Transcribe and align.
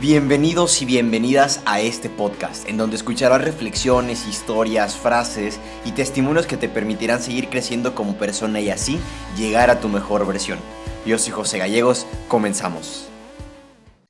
Bienvenidos 0.00 0.80
y 0.80 0.84
bienvenidas 0.84 1.60
a 1.66 1.80
este 1.80 2.08
podcast, 2.08 2.68
en 2.68 2.76
donde 2.76 2.94
escucharás 2.94 3.42
reflexiones, 3.42 4.28
historias, 4.28 4.96
frases 4.96 5.58
y 5.84 5.90
testimonios 5.90 6.46
que 6.46 6.56
te 6.56 6.68
permitirán 6.68 7.20
seguir 7.20 7.48
creciendo 7.48 7.96
como 7.96 8.16
persona 8.16 8.60
y 8.60 8.70
así 8.70 9.00
llegar 9.36 9.70
a 9.70 9.80
tu 9.80 9.88
mejor 9.88 10.24
versión. 10.24 10.60
Yo 11.04 11.18
soy 11.18 11.32
José 11.32 11.58
Gallegos, 11.58 12.06
comenzamos. 12.28 13.08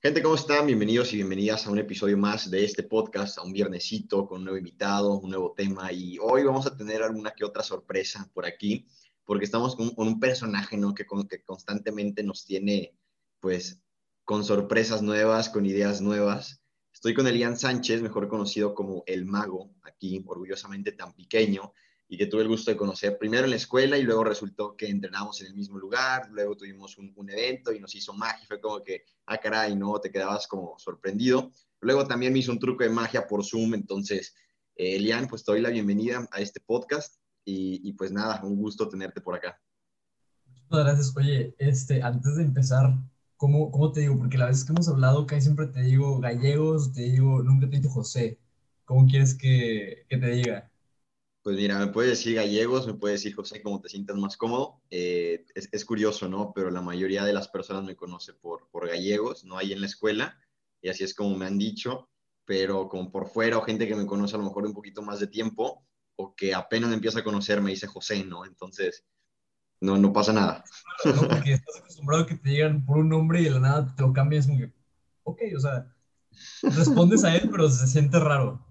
Gente, 0.03 0.23
¿cómo 0.23 0.35
están? 0.35 0.67
Bienvenidos 0.67 1.15
y 1.15 1.17
bienvenidas 1.17 1.67
a 1.67 1.71
un 1.71 1.79
episodio 1.79 2.19
más 2.19 2.51
de 2.51 2.67
este 2.67 2.83
podcast, 2.83 3.39
a 3.39 3.43
un 3.43 3.55
viernesito 3.55 4.27
con 4.27 4.41
un 4.41 4.45
nuevo 4.45 4.59
invitado, 4.59 5.19
un 5.19 5.31
nuevo 5.31 5.55
tema 5.57 5.91
y 5.91 6.19
hoy 6.19 6.45
vamos 6.45 6.67
a 6.67 6.77
tener 6.77 7.03
alguna 7.03 7.31
que 7.31 7.47
otra 7.47 7.63
sorpresa 7.63 8.31
por 8.35 8.45
aquí 8.45 8.87
porque 9.25 9.47
estamos 9.47 9.75
con, 9.75 9.91
un 9.97 10.21
personaje 10.21 10.77
¿no? 10.77 10.95
que, 10.95 11.07
que 11.31 11.43
constantemente 11.45 12.23
nos 12.23 12.45
tiene 12.45 12.93
pues 13.41 13.81
con 14.29 14.45
sorpresas 14.45 15.01
nuevas, 15.01 15.49
con 15.49 15.65
ideas 15.65 16.03
nuevas. 16.03 16.63
Estoy 16.93 17.15
con 17.15 17.27
Elian 17.27 17.57
Sánchez, 17.57 18.03
mejor 18.03 18.29
conocido 18.29 18.75
como 18.75 19.03
El 19.07 19.25
Mago, 19.25 19.71
aquí 19.85 20.23
orgullosamente 20.27 20.93
tan 20.93 21.15
pequeño, 21.15 21.73
y 22.09 22.19
que 22.19 22.27
tuve 22.27 22.43
el 22.43 22.49
gusto 22.49 22.71
de 22.71 22.77
conocer 22.77 23.17
primero 23.17 23.45
en 23.45 23.51
la 23.53 23.57
escuela 23.57 23.97
y 23.97 24.03
luego 24.03 24.25
resultó 24.25 24.77
que 24.77 24.87
entrenamos 24.87 25.41
en 25.41 25.47
el 25.47 25.55
mismo 25.55 25.79
lugar, 25.79 26.29
luego 26.31 26.59
tuvimos 26.59 26.99
un, 26.99 27.31
evento 27.31 27.73
y 27.73 27.81
nos 27.81 27.95
hizo 27.95 28.13
magia, 28.13 28.47
fue 28.47 28.61
como 28.61 28.83
que, 28.83 29.05
ah, 29.25 29.39
caray, 29.39 29.75
no, 29.75 29.99
te 29.99 30.11
quedabas 30.11 30.47
como 30.47 30.79
sorprendido. 30.79 31.51
Luego 31.81 32.07
también 32.07 32.35
me 32.35 32.41
hizo 32.41 32.53
un 32.53 32.59
truco 32.59 32.85
de 32.85 32.91
magia 32.91 33.27
por 33.27 33.43
Zoom, 33.43 33.73
entonces, 33.73 34.35
eh, 34.77 34.97
Elian, 34.97 35.27
pues 35.27 35.43
te 35.43 35.53
doy 35.53 35.63
la 35.63 35.71
bienvenida 35.71 36.29
a 36.33 36.43
este 36.43 36.61
podcast 36.61 37.17
y, 37.47 37.81
y 37.83 37.95
pues 37.95 38.13
nada, 38.13 38.43
un 38.45 38.57
gusto 38.57 38.91
tenerte 38.91 39.23
por 39.23 39.37
acá. 39.37 39.59
Muchas 40.69 40.85
gracias. 40.85 41.17
Oye, 41.17 41.55
este, 41.59 42.03
antes 42.03 42.37
de 42.37 42.43
empezar, 42.43 42.93
¿cómo, 43.39 43.71
¿cómo, 43.71 43.93
te 43.93 44.01
digo? 44.01 44.19
Porque 44.19 44.37
la 44.37 44.47
vez 44.47 44.65
que 44.65 44.73
hemos 44.73 44.89
hablado, 44.89 45.27
casi 45.27 45.43
siempre 45.43 45.69
te 45.69 45.81
digo 45.81 46.21
gallegos, 46.21 46.93
te 46.93 47.03
digo, 47.03 47.43
nunca 47.43 47.71
te 47.71 47.79
digo 47.79 47.89
José. 47.89 48.39
¿Cómo 48.85 49.07
quieres 49.07 49.35
que, 49.35 50.05
que, 50.09 50.19
te 50.19 50.31
diga? 50.31 50.71
Pues 51.43 51.57
mira, 51.57 51.79
me 51.79 51.87
puedes 51.87 52.11
decir 52.11 52.35
gallegos, 52.35 52.87
me 52.87 52.95
puedes 52.95 53.21
decir 53.21 53.35
José, 53.35 53.63
como 53.63 53.81
te 53.81 53.89
sientas 53.89 54.17
más 54.17 54.37
cómodo. 54.37 54.83
Eh, 54.91 55.47
es, 55.55 55.69
es, 55.73 55.85
curioso, 55.85 56.29
¿no? 56.29 56.53
Pero 56.55 56.71
la 56.71 56.83
mayoría 56.83 57.25
de 57.25 57.33
las 57.33 57.49
personas 57.49 57.85
me 57.85 57.97
conoce 57.97 58.35
por, 58.35 58.69
por 58.71 58.89
gallegos, 58.89 59.45
no 59.45 59.57
hay 59.57 59.73
en 59.73 59.81
la 59.81 59.87
escuela, 59.87 60.39
y 60.83 60.89
así 60.89 61.05
es 61.05 61.15
como 61.15 61.37
me 61.37 61.47
han 61.47 61.59
dicho, 61.59 62.09
pero 62.45 62.89
como 62.89 63.11
por 63.11 63.29
fuera 63.29 63.59
o 63.59 63.63
gente 63.63 63.87
que 63.87 63.95
me 63.95 64.07
conoce 64.07 64.35
a 64.35 64.39
lo 64.39 64.45
mejor 64.45 64.67
un 64.67 64.75
poquito 64.75 65.01
más 65.03 65.21
de 65.21 65.29
tiempo, 65.29 65.87
o 66.17 66.35
que 66.35 66.55
apenas 66.55 66.93
empieza 66.93 67.21
a 67.21 67.25
conocer, 67.25 67.61
me 67.61 67.71
dice 67.71 67.87
José, 67.87 68.25
¿no? 68.25 68.45
Entonces, 68.45 69.05
no, 69.81 69.97
no 69.97 70.13
pasa 70.13 70.33
nada. 70.33 70.65
No, 71.05 71.29
porque 71.29 71.53
estás 71.53 71.77
acostumbrado 71.79 72.25
a 72.25 72.27
que 72.27 72.35
te 72.35 72.51
digan 72.51 72.85
por 72.85 72.99
un 72.99 73.09
nombre 73.09 73.41
y 73.41 73.45
de 73.45 73.51
la 73.51 73.61
nada 73.61 73.95
te 73.95 74.03
lo 74.03 74.13
cambias 74.13 74.47
como 74.47 74.59
que, 74.59 74.73
ok, 75.23 75.41
o 75.57 75.61
sea, 75.61 75.95
respondes 76.63 77.25
a 77.25 77.37
él, 77.37 77.49
pero 77.51 77.69
se 77.71 77.87
siente 77.87 78.19
raro. 78.19 78.65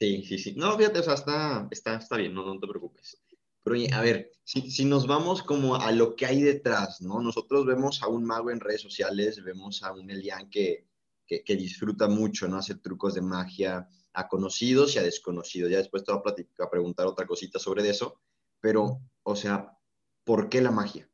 Sí, 0.00 0.24
sí, 0.24 0.38
sí. 0.38 0.54
No, 0.56 0.76
fíjate, 0.76 0.98
o 0.98 1.02
sea, 1.02 1.14
está, 1.14 1.68
está, 1.70 1.96
está 1.96 2.16
bien, 2.16 2.34
no, 2.34 2.44
no 2.44 2.58
te 2.58 2.66
preocupes. 2.66 3.22
Pero 3.62 3.76
a 3.94 4.00
ver, 4.00 4.32
si, 4.42 4.70
si, 4.70 4.84
nos 4.84 5.06
vamos 5.06 5.42
como 5.42 5.76
a 5.76 5.92
lo 5.92 6.16
que 6.16 6.26
hay 6.26 6.42
detrás, 6.42 7.00
¿no? 7.00 7.20
Nosotros 7.20 7.64
vemos 7.64 8.02
a 8.02 8.08
un 8.08 8.24
mago 8.24 8.50
en 8.50 8.58
redes 8.58 8.80
sociales, 8.80 9.42
vemos 9.44 9.82
a 9.84 9.92
un 9.92 10.10
Elian 10.10 10.50
que, 10.50 10.88
que, 11.26 11.44
que 11.44 11.54
disfruta 11.54 12.08
mucho, 12.08 12.48
¿no? 12.48 12.56
Hacer 12.56 12.78
trucos 12.78 13.14
de 13.14 13.20
magia 13.20 13.88
a 14.14 14.28
conocidos 14.28 14.94
y 14.94 14.98
a 14.98 15.02
desconocidos. 15.02 15.70
Ya 15.70 15.78
después 15.78 16.02
te 16.02 16.12
voy 16.12 16.18
a, 16.18 16.22
platicar, 16.22 16.66
a 16.66 16.70
preguntar 16.70 17.06
otra 17.06 17.26
cosita 17.26 17.58
sobre 17.58 17.88
eso, 17.88 18.20
pero, 18.60 19.00
o 19.22 19.36
sea, 19.36 19.78
¿por 20.24 20.48
qué 20.48 20.60
la 20.60 20.70
magia? 20.70 21.08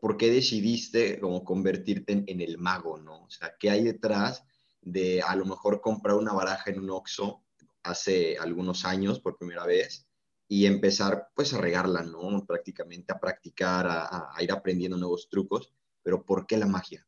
¿Por 0.00 0.16
qué 0.16 0.30
decidiste 0.30 1.20
como 1.20 1.44
convertirte 1.44 2.24
en, 2.26 2.40
el 2.40 2.58
mago, 2.58 2.98
no? 2.98 3.24
O 3.24 3.30
sea, 3.30 3.54
¿qué 3.58 3.70
hay 3.70 3.84
detrás 3.84 4.44
de 4.80 5.22
a 5.22 5.36
lo 5.36 5.44
mejor 5.44 5.80
comprar 5.80 6.16
una 6.16 6.32
baraja 6.32 6.70
en 6.70 6.80
un 6.80 6.90
Oxxo 6.90 7.42
hace 7.82 8.36
algunos 8.38 8.84
años 8.84 9.20
por 9.20 9.36
primera 9.36 9.66
vez 9.66 10.06
y 10.48 10.66
empezar 10.66 11.28
pues 11.34 11.52
a 11.54 11.58
regarla, 11.58 12.02
¿no? 12.02 12.44
Prácticamente 12.46 13.12
a 13.12 13.20
practicar, 13.20 13.86
a, 13.88 14.34
ir 14.40 14.52
aprendiendo 14.52 14.96
nuevos 14.96 15.28
trucos, 15.28 15.72
pero 16.02 16.24
¿por 16.24 16.46
qué 16.46 16.56
la 16.56 16.66
magia? 16.66 17.06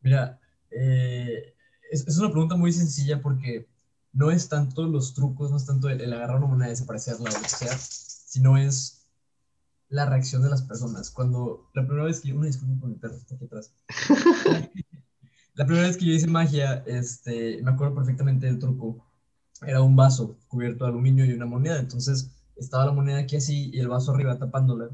Mira, 0.00 0.40
eh, 0.70 1.54
es, 1.90 2.18
una 2.18 2.30
pregunta 2.30 2.56
muy 2.56 2.72
sencilla 2.72 3.20
porque 3.22 3.68
no 4.12 4.30
es 4.30 4.48
tanto 4.48 4.86
los 4.86 5.14
trucos, 5.14 5.50
no 5.50 5.56
es 5.56 5.66
tanto 5.66 5.88
el, 5.88 6.00
el 6.00 6.12
agarrar 6.12 6.38
una 6.38 6.46
moneda 6.46 6.68
y 6.68 6.70
desaparecerla 6.70 7.30
o 7.30 7.48
sea, 7.48 7.76
sino 7.78 8.56
es 8.56 8.95
la 9.88 10.06
reacción 10.06 10.42
de 10.42 10.50
las 10.50 10.62
personas. 10.62 11.10
Cuando 11.10 11.68
la 11.74 11.82
primera 11.86 12.06
vez 12.06 12.20
que 12.20 12.28
yo, 12.28 12.36
una 12.36 12.46
disculpa 12.46 12.80
con 12.80 12.90
mi 12.90 12.96
perro, 12.96 13.16
está 13.16 13.34
aquí 13.34 13.44
atrás. 13.44 13.72
la 15.54 15.66
primera 15.66 15.86
vez 15.86 15.96
que 15.96 16.06
yo 16.06 16.12
hice 16.12 16.26
magia, 16.26 16.82
este, 16.86 17.62
me 17.62 17.70
acuerdo 17.70 17.94
perfectamente 17.94 18.46
del 18.46 18.58
truco. 18.58 19.06
Era 19.62 19.82
un 19.82 19.96
vaso 19.96 20.38
cubierto 20.48 20.84
de 20.84 20.90
aluminio 20.90 21.24
y 21.24 21.32
una 21.32 21.46
moneda. 21.46 21.78
Entonces 21.78 22.30
estaba 22.56 22.86
la 22.86 22.92
moneda 22.92 23.18
aquí 23.18 23.36
así 23.36 23.70
y 23.72 23.78
el 23.78 23.88
vaso 23.88 24.12
arriba 24.12 24.38
tapándola. 24.38 24.90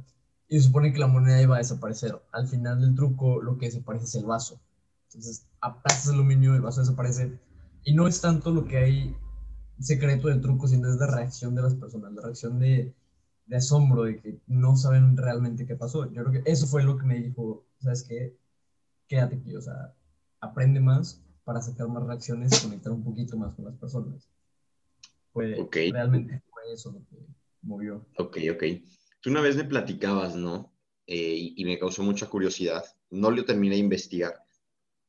Y 0.48 0.58
se 0.58 0.66
supone 0.66 0.92
que 0.92 0.98
la 0.98 1.06
moneda 1.06 1.40
iba 1.40 1.56
a 1.56 1.58
desaparecer. 1.58 2.20
Al 2.32 2.46
final 2.46 2.80
del 2.80 2.94
truco, 2.94 3.40
lo 3.40 3.56
que 3.56 3.66
desaparece 3.66 4.04
es 4.04 4.14
el 4.16 4.26
vaso. 4.26 4.60
Entonces 5.08 5.46
aplastas 5.60 6.08
el 6.08 6.14
aluminio, 6.14 6.54
el 6.54 6.60
vaso 6.60 6.80
desaparece. 6.80 7.38
Y 7.84 7.94
no 7.94 8.06
es 8.06 8.20
tanto 8.20 8.50
lo 8.50 8.66
que 8.66 8.76
hay 8.76 9.16
secreto 9.80 10.28
del 10.28 10.40
truco, 10.40 10.68
sino 10.68 10.88
es 10.88 10.96
la 10.96 11.06
reacción 11.06 11.54
de 11.54 11.62
las 11.62 11.74
personas, 11.74 12.12
la 12.12 12.22
reacción 12.22 12.58
de, 12.58 12.94
de 13.46 13.56
asombro, 13.56 14.04
de 14.04 14.20
que 14.20 14.40
no 14.46 14.76
saben 14.76 15.16
realmente 15.16 15.66
qué 15.66 15.76
pasó. 15.76 16.10
Yo 16.12 16.24
creo 16.24 16.42
que 16.42 16.50
eso 16.50 16.66
fue 16.66 16.82
lo 16.84 16.96
que 16.96 17.06
me 17.06 17.18
dijo, 17.18 17.66
¿sabes 17.78 18.04
qué? 18.04 18.36
Quédate 19.08 19.36
aquí, 19.36 19.54
o 19.54 19.60
sea, 19.60 19.94
aprende 20.40 20.80
más 20.80 21.22
para 21.44 21.60
sacar 21.60 21.88
más 21.88 22.04
reacciones 22.04 22.52
y 22.52 22.68
conectar 22.68 22.92
un 22.92 23.04
poquito 23.04 23.36
más 23.36 23.54
con 23.54 23.66
las 23.66 23.74
personas. 23.76 24.28
Fue, 25.32 25.68
Realmente 25.90 26.42
fue 26.50 26.72
eso 26.72 26.92
lo 26.92 26.98
que 27.06 27.26
movió. 27.62 28.06
Ok, 28.18 28.38
ok. 28.52 28.64
Tú 29.20 29.30
una 29.30 29.40
vez 29.40 29.56
me 29.56 29.64
platicabas, 29.64 30.36
¿no? 30.36 30.72
Eh, 31.06 31.34
y, 31.36 31.54
y 31.56 31.64
me 31.64 31.78
causó 31.78 32.02
mucha 32.02 32.28
curiosidad. 32.28 32.84
No 33.10 33.30
lo 33.30 33.44
terminé 33.44 33.74
de 33.74 33.80
investigar, 33.80 34.34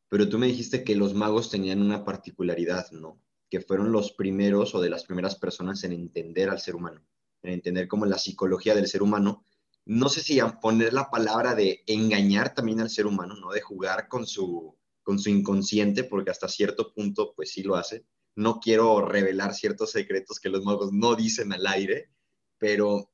pero 0.09 0.27
tú 0.27 0.37
me 0.37 0.47
dijiste 0.47 0.83
que 0.83 0.95
los 0.95 1.13
magos 1.13 1.49
tenían 1.49 1.81
una 1.81 2.03
particularidad, 2.03 2.91
¿no? 2.91 3.21
Que 3.49 3.61
fueron 3.61 3.91
los 3.91 4.11
primeros 4.11 4.73
o 4.75 4.81
de 4.81 4.89
las 4.89 5.05
primeras 5.05 5.35
personas 5.35 5.83
en 5.83 5.91
entender 5.91 6.49
al 6.49 6.59
ser 6.59 6.75
humano 6.75 7.01
en 7.43 7.53
entender 7.53 7.87
como 7.87 8.05
la 8.05 8.17
psicología 8.17 8.73
del 8.73 8.87
ser 8.87 9.03
humano. 9.03 9.45
No 9.85 10.09
sé 10.09 10.21
si 10.21 10.39
poner 10.61 10.93
la 10.93 11.09
palabra 11.09 11.55
de 11.55 11.83
engañar 11.87 12.53
también 12.53 12.79
al 12.79 12.89
ser 12.89 13.05
humano, 13.05 13.35
¿no? 13.35 13.51
De 13.51 13.61
jugar 13.61 14.07
con 14.07 14.25
su, 14.25 14.77
con 15.03 15.19
su 15.19 15.29
inconsciente, 15.29 16.05
porque 16.05 16.31
hasta 16.31 16.47
cierto 16.47 16.93
punto, 16.93 17.33
pues 17.35 17.51
sí 17.51 17.63
lo 17.63 17.75
hace. 17.75 18.05
No 18.35 18.59
quiero 18.59 19.05
revelar 19.05 19.53
ciertos 19.53 19.91
secretos 19.91 20.39
que 20.39 20.49
los 20.49 20.63
magos 20.63 20.91
no 20.93 21.15
dicen 21.15 21.51
al 21.51 21.67
aire, 21.67 22.09
pero 22.57 23.11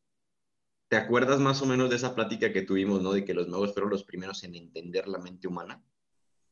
¿te 0.89 0.95
acuerdas 0.95 1.39
más 1.39 1.61
o 1.61 1.65
menos 1.65 1.89
de 1.89 1.95
esa 1.95 2.13
plática 2.13 2.53
que 2.53 2.61
tuvimos, 2.61 3.01
¿no? 3.01 3.13
De 3.13 3.25
que 3.25 3.33
los 3.33 3.47
magos 3.47 3.73
fueron 3.73 3.89
los 3.89 4.03
primeros 4.03 4.43
en 4.43 4.55
entender 4.55 5.07
la 5.07 5.17
mente 5.17 5.47
humana. 5.47 5.83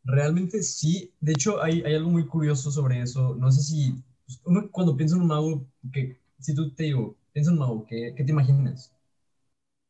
Realmente 0.04 0.64
sí. 0.64 1.14
De 1.20 1.34
hecho, 1.34 1.62
hay, 1.62 1.82
hay 1.84 1.94
algo 1.94 2.09
muy 2.09 2.26
curioso 2.26 2.72
sobre 2.72 3.02
eso. 3.02 3.36
No 3.36 3.52
sé 3.52 3.62
si 3.62 3.94
pues, 4.26 4.42
uno, 4.46 4.70
cuando 4.72 4.98
piensa 4.98 5.16
en 5.16 5.22
un 5.22 5.28
mago, 5.28 5.68
que 5.92 6.20
si 6.40 6.56
tú 6.56 6.74
te 6.74 6.84
digo, 6.84 7.18
piensa 7.38 7.52
un 7.52 7.59
mago, 7.59 7.86
¿qué, 7.86 8.16
qué 8.18 8.24
te 8.24 8.31
imaginas? 8.31 8.92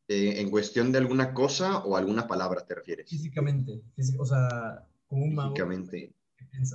Eh, 0.06 0.38
¿En 0.38 0.50
cuestión 0.50 0.92
de 0.92 0.98
alguna 0.98 1.32
cosa 1.32 1.78
o 1.78 1.96
alguna 1.96 2.26
palabra 2.26 2.66
te 2.66 2.74
refieres? 2.74 3.08
Físicamente, 3.08 3.80
o 4.18 4.26
sea, 4.26 4.86
como 5.06 5.24
un 5.24 5.34
mago. 5.34 5.54
Físicamente. 5.54 6.12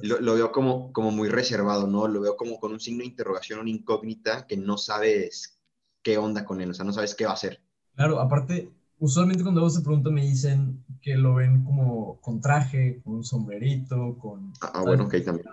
Lo, 0.02 0.20
lo, 0.20 0.34
veo 0.34 0.52
como, 0.52 0.92
como 0.92 1.12
muy 1.12 1.30
reservado, 1.30 1.86
¿no? 1.86 2.08
Lo 2.08 2.22
veo 2.22 2.36
como 2.36 2.60
con 2.60 2.72
un 2.72 2.80
signo 2.80 3.02
de 3.02 3.06
interrogación, 3.06 3.60
una 3.60 3.70
incógnita 3.70 4.48
que 4.48 4.58
no 4.58 4.78
sabes 4.80 5.60
qué 6.02 6.18
onda 6.18 6.44
con 6.44 6.60
él, 6.60 6.72
o 6.72 6.74
sea, 6.74 6.86
no 6.86 6.94
sabes 6.94 7.14
qué 7.14 7.26
va 7.26 7.32
a 7.32 7.36
hacer. 7.36 7.62
Claro, 7.94 8.20
aparte, 8.20 8.72
usualmente 8.98 9.44
cuando 9.44 9.62
vos 9.62 9.76
se 9.76 9.82
pregunta 9.82 10.10
me 10.10 10.24
dicen 10.24 10.84
que 11.04 11.14
lo 11.14 11.36
ven 11.36 11.64
como 11.64 12.20
con 12.20 12.42
traje, 12.42 13.00
con 13.04 13.18
un 13.18 13.24
sombrerito, 13.24 14.18
con... 14.18 14.52
Ah, 14.62 14.82
bueno, 14.82 15.04
ok, 15.04 15.18
también. 15.24 15.48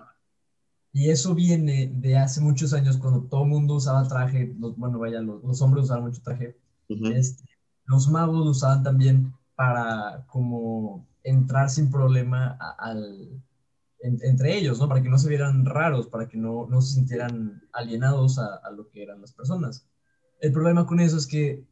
Y 0.93 1.11
eso 1.11 1.35
viene 1.35 1.91
de 1.95 2.17
hace 2.19 2.41
muchos 2.41 2.73
años 2.73 2.97
cuando 2.97 3.23
todo 3.23 3.45
el 3.45 3.49
mundo 3.51 3.75
usaba 3.75 4.09
traje, 4.09 4.55
los, 4.59 4.77
bueno, 4.77 4.99
vaya, 4.99 5.21
los, 5.21 5.43
los, 5.45 5.63
hombres 5.63 5.85
usaban 5.85 6.05
mucho 6.05 6.21
traje. 6.23 6.57
este, 6.89 7.45
los 7.85 8.09
magos 8.09 8.47
usaban 8.49 8.83
también 8.83 9.33
para 9.55 10.25
como 10.27 11.07
entrar 11.23 11.71
sin 11.71 11.91
problema 11.91 12.59
al, 12.79 13.29
entre 14.01 14.57
ellos, 14.57 14.81
¿no? 14.81 14.89
Para 14.89 15.03
que 15.03 15.09
no 15.09 15.19
se 15.19 15.29
vieran 15.29 15.65
raros, 15.65 16.09
para 16.09 16.29
que 16.29 16.39
no, 16.39 16.67
no 16.69 16.81
se 16.81 16.95
sintieran 16.95 17.63
alienados 17.73 18.39
a, 18.39 18.57
a, 18.57 18.71
lo 18.71 18.89
que 18.89 19.03
eran 19.03 19.21
las 19.21 19.33
personas. 19.33 19.87
El 20.41 20.53
problema 20.53 20.87
con 20.87 21.01
eso 21.01 21.17
es 21.17 21.27
que 21.27 21.65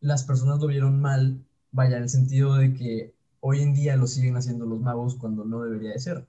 las 0.00 0.24
personas 0.24 0.60
lo 0.60 0.66
vieron 0.66 1.00
mal, 1.00 1.44
vaya, 1.72 1.98
en 1.98 2.04
el 2.04 2.08
sentido 2.08 2.56
de 2.56 2.72
que 2.74 3.14
hoy 3.40 3.60
en 3.60 3.74
día 3.74 3.96
lo 3.96 4.06
siguen 4.06 4.36
haciendo 4.36 4.66
los 4.66 4.80
magos 4.80 5.16
cuando 5.16 5.44
no 5.44 5.62
debería 5.62 5.92
de 5.92 5.98
ser. 5.98 6.26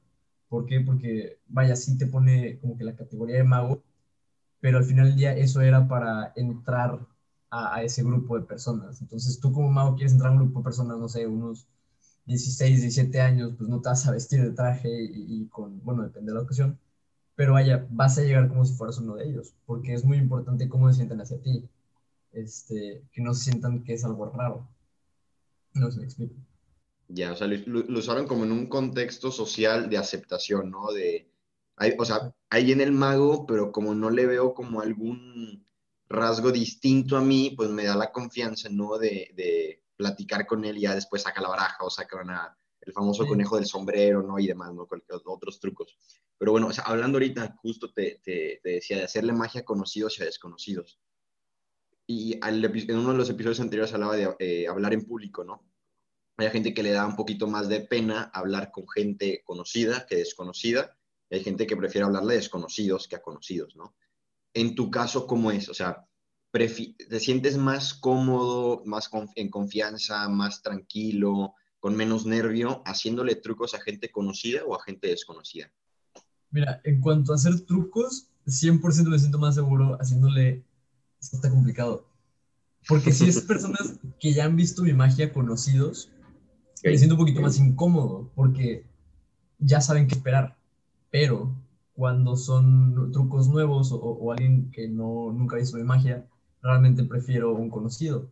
¿Por 0.50 0.66
qué? 0.66 0.82
Porque, 0.82 1.40
vaya, 1.48 1.76
sí 1.76 1.98
te 1.98 2.08
pone 2.08 2.60
como 2.60 2.78
que 2.78 2.84
la 2.86 2.96
categoría 2.96 3.38
de 3.38 3.44
mago, 3.44 3.84
pero 4.62 4.78
al 4.80 4.86
final 4.86 5.08
del 5.10 5.18
día 5.18 5.36
eso 5.38 5.62
era 5.62 5.88
para 5.88 6.34
entrar 6.36 7.08
a, 7.50 7.76
a, 7.76 7.84
ese 7.84 8.04
grupo 8.04 8.40
de 8.40 8.46
personas. 8.46 9.02
Entonces 9.02 9.40
tú 9.40 9.52
como 9.54 9.70
mago 9.72 9.96
quieres 9.96 10.14
entrar 10.14 10.32
a 10.32 10.34
un 10.36 10.40
grupo 10.44 10.60
de 10.60 10.64
personas, 10.66 10.98
no 11.00 11.10
sé, 11.10 11.28
unos 11.28 11.68
16, 12.26 12.82
17 12.82 13.22
años, 13.22 13.54
pues 13.58 13.70
no 13.70 13.82
te 13.82 13.90
vas 13.90 14.08
a 14.08 14.12
vestir 14.12 14.42
de 14.44 14.52
traje 14.52 14.90
y, 14.90 15.44
y 15.44 15.48
con, 15.50 15.84
bueno, 15.84 16.04
depende 16.04 16.32
de 16.32 16.38
la 16.38 16.44
ocasión, 16.44 16.80
pero 17.36 17.54
vaya, 17.54 17.88
vas 17.92 18.18
a 18.18 18.24
llegar 18.24 18.50
como 18.50 18.66
si 18.66 18.76
fueras 18.76 19.00
uno 19.00 19.16
de 19.16 19.26
ellos, 19.30 19.56
porque 19.66 19.94
es 19.94 20.06
muy 20.06 20.18
importante 20.18 20.70
cómo 20.70 20.90
se 20.90 20.96
sientan 20.98 21.22
hacia 21.22 21.42
ti, 21.42 21.70
este, 22.34 23.04
que 23.14 23.22
no 23.22 23.34
se 23.34 23.46
sientan 23.52 23.84
que 23.84 23.94
es 23.94 24.06
algo 24.06 24.30
raro. 24.32 24.68
No 25.76 25.90
se 25.92 26.00
me 26.00 26.06
explico. 26.06 26.36
Ya, 27.10 27.32
o 27.32 27.36
sea, 27.36 27.48
lo, 27.48 27.84
lo, 27.84 28.00
usaron 28.00 28.28
como 28.28 28.44
en 28.44 28.52
un 28.52 28.68
contexto 28.68 29.32
social 29.32 29.90
de 29.90 29.98
aceptación, 29.98 30.70
¿no? 30.70 30.92
De, 30.92 31.32
hay, 31.78 31.94
o 31.98 32.06
sea, 32.06 32.34
ahí 32.50 32.72
en 32.72 32.82
el 32.82 32.92
mago, 32.92 33.46
pero 33.46 33.72
como 33.72 33.96
no 33.96 34.10
le 34.10 34.26
veo 34.26 34.54
como 34.54 34.82
algún 34.82 35.66
rasgo 36.10 36.52
distinto 36.52 37.18
a 37.18 37.22
mí, 37.22 37.54
pues 37.56 37.70
me 37.70 37.86
da 37.86 37.96
la 37.96 38.12
confianza, 38.12 38.70
¿no? 38.70 38.98
De, 38.98 39.32
de 39.36 39.84
platicar 39.96 40.46
con 40.46 40.66
él 40.66 40.78
y 40.78 40.82
ya 40.82 40.96
después 40.96 41.22
saca 41.22 41.42
la 41.42 41.50
baraja 41.50 41.78
o 41.84 41.90
saca 41.90 42.22
una, 42.22 42.58
el 42.82 42.94
famoso 42.94 43.24
sí. 43.24 43.30
conejo 43.30 43.58
del 43.58 43.66
sombrero, 43.66 44.24
¿no? 44.24 44.40
Y 44.40 44.48
demás, 44.48 44.74
¿no? 44.74 44.88
Cualquier, 44.88 45.20
otros 45.26 45.60
trucos. 45.60 45.98
Pero 46.38 46.52
bueno, 46.52 46.68
o 46.68 46.74
sea, 46.74 46.86
hablando 46.86 47.18
ahorita, 47.18 47.56
justo 47.62 47.92
te, 47.92 48.22
te, 48.24 48.60
te, 48.64 48.70
decía 48.70 48.98
de 48.98 49.04
hacerle 49.04 49.34
magia 49.34 49.62
a 49.62 49.66
conocidos 49.66 50.18
y 50.18 50.24
a 50.24 50.26
desconocidos. 50.26 51.00
Y 52.06 52.40
al, 52.42 52.64
en 52.64 52.98
uno 52.98 53.12
de 53.12 53.18
los 53.18 53.30
episodios 53.30 53.60
anteriores 53.60 53.94
hablaba 53.94 54.16
de 54.16 54.36
eh, 54.40 54.68
hablar 54.68 54.94
en 54.94 55.06
público, 55.06 55.44
¿no? 55.44 55.64
Hay 56.38 56.52
gente 56.52 56.74
que 56.74 56.84
le 56.84 56.92
da 56.92 57.06
un 57.06 57.16
poquito 57.16 57.48
más 57.48 57.68
de 57.68 57.82
pena 57.82 58.30
hablar 58.34 58.72
con 58.72 58.88
gente 58.88 59.42
conocida 59.44 60.06
que 60.06 60.18
desconocida. 60.18 60.96
Hay 61.32 61.44
gente 61.44 61.66
que 61.66 61.76
prefiere 61.76 62.06
hablarle 62.06 62.36
a 62.36 62.38
desconocidos 62.38 63.08
que 63.08 63.16
a 63.16 63.22
conocidos, 63.22 63.76
¿no? 63.76 63.96
En 64.54 64.76
tu 64.76 64.92
caso, 64.92 65.26
¿cómo 65.26 65.52
es? 65.52 65.68
O 65.68 65.74
sea, 65.74 66.08
¿te 66.52 67.20
sientes 67.20 67.58
más 67.58 67.96
cómodo, 67.96 68.84
más 68.86 69.10
en 69.36 69.50
confianza, 69.50 70.30
más 70.30 70.62
tranquilo, 70.62 71.56
con 71.80 71.96
menos 71.96 72.26
nervio, 72.26 72.84
haciéndole 72.86 73.36
trucos 73.36 73.74
a 73.74 73.82
gente 73.82 74.12
conocida 74.12 74.64
o 74.66 74.76
a 74.76 74.84
gente 74.84 75.08
desconocida? 75.08 75.72
Mira, 76.52 76.82
en 76.84 77.02
cuanto 77.02 77.32
a 77.32 77.36
hacer 77.36 77.62
trucos, 77.62 78.30
100% 78.46 79.10
me 79.10 79.20
siento 79.20 79.40
más 79.40 79.56
seguro 79.56 79.98
haciéndole... 80.00 80.64
Está 81.20 81.50
complicado. 81.50 82.08
Porque 82.88 83.12
si 83.12 83.28
es 83.28 83.42
personas 83.42 84.00
que 84.20 84.34
ya 84.34 84.46
han 84.46 84.56
visto 84.56 84.84
mi 84.84 84.94
magia 84.94 85.34
conocidos, 85.34 86.10
okay. 86.80 86.92
me 86.92 86.98
siento 86.98 87.16
un 87.16 87.20
poquito 87.20 87.40
okay. 87.40 87.46
más 87.46 87.60
incómodo 87.60 88.32
porque 88.36 88.86
ya 89.60 89.82
saben 89.82 90.08
qué 90.08 90.16
esperar. 90.16 90.58
Pero 91.10 91.56
cuando 91.94 92.36
son 92.36 93.12
trucos 93.12 93.48
nuevos 93.48 93.92
o, 93.92 93.98
o, 93.98 94.32
alguien 94.32 94.70
que 94.72 94.88
no, 94.88 95.32
nunca 95.32 95.56
visto 95.56 95.78
mi 95.78 95.84
magia, 95.84 96.28
realmente 96.62 97.04
prefiero 97.04 97.56
un 97.56 97.70
conocido. 97.70 98.30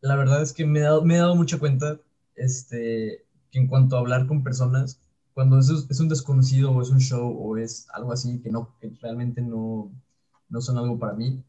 La 0.00 0.16
verdad 0.16 0.42
es 0.42 0.52
que 0.52 0.66
me 0.66 0.80
he 0.80 0.82
dado, 0.82 1.04
me 1.04 1.14
he 1.14 1.18
dado 1.18 1.36
mucha 1.36 1.58
cuenta 1.58 2.00
este, 2.34 3.24
que 3.50 3.58
en 3.58 3.68
cuanto 3.68 3.96
a 3.96 4.00
hablar 4.00 4.26
con 4.26 4.42
personas, 4.42 5.00
cuando 5.34 5.58
es, 5.58 5.68
es, 5.68 6.00
un 6.00 6.08
desconocido 6.08 6.72
o 6.72 6.82
es 6.82 6.90
un 6.90 7.00
show 7.00 7.36
o 7.38 7.56
es 7.56 7.86
algo 7.92 8.12
así 8.12 8.40
que, 8.40 8.50
no, 8.50 8.74
que 8.80 8.90
realmente 9.00 9.42
no, 9.42 9.92
no 10.48 10.60
son 10.60 10.78
algo 10.78 10.98
para 10.98 11.14
mí, 11.14 11.42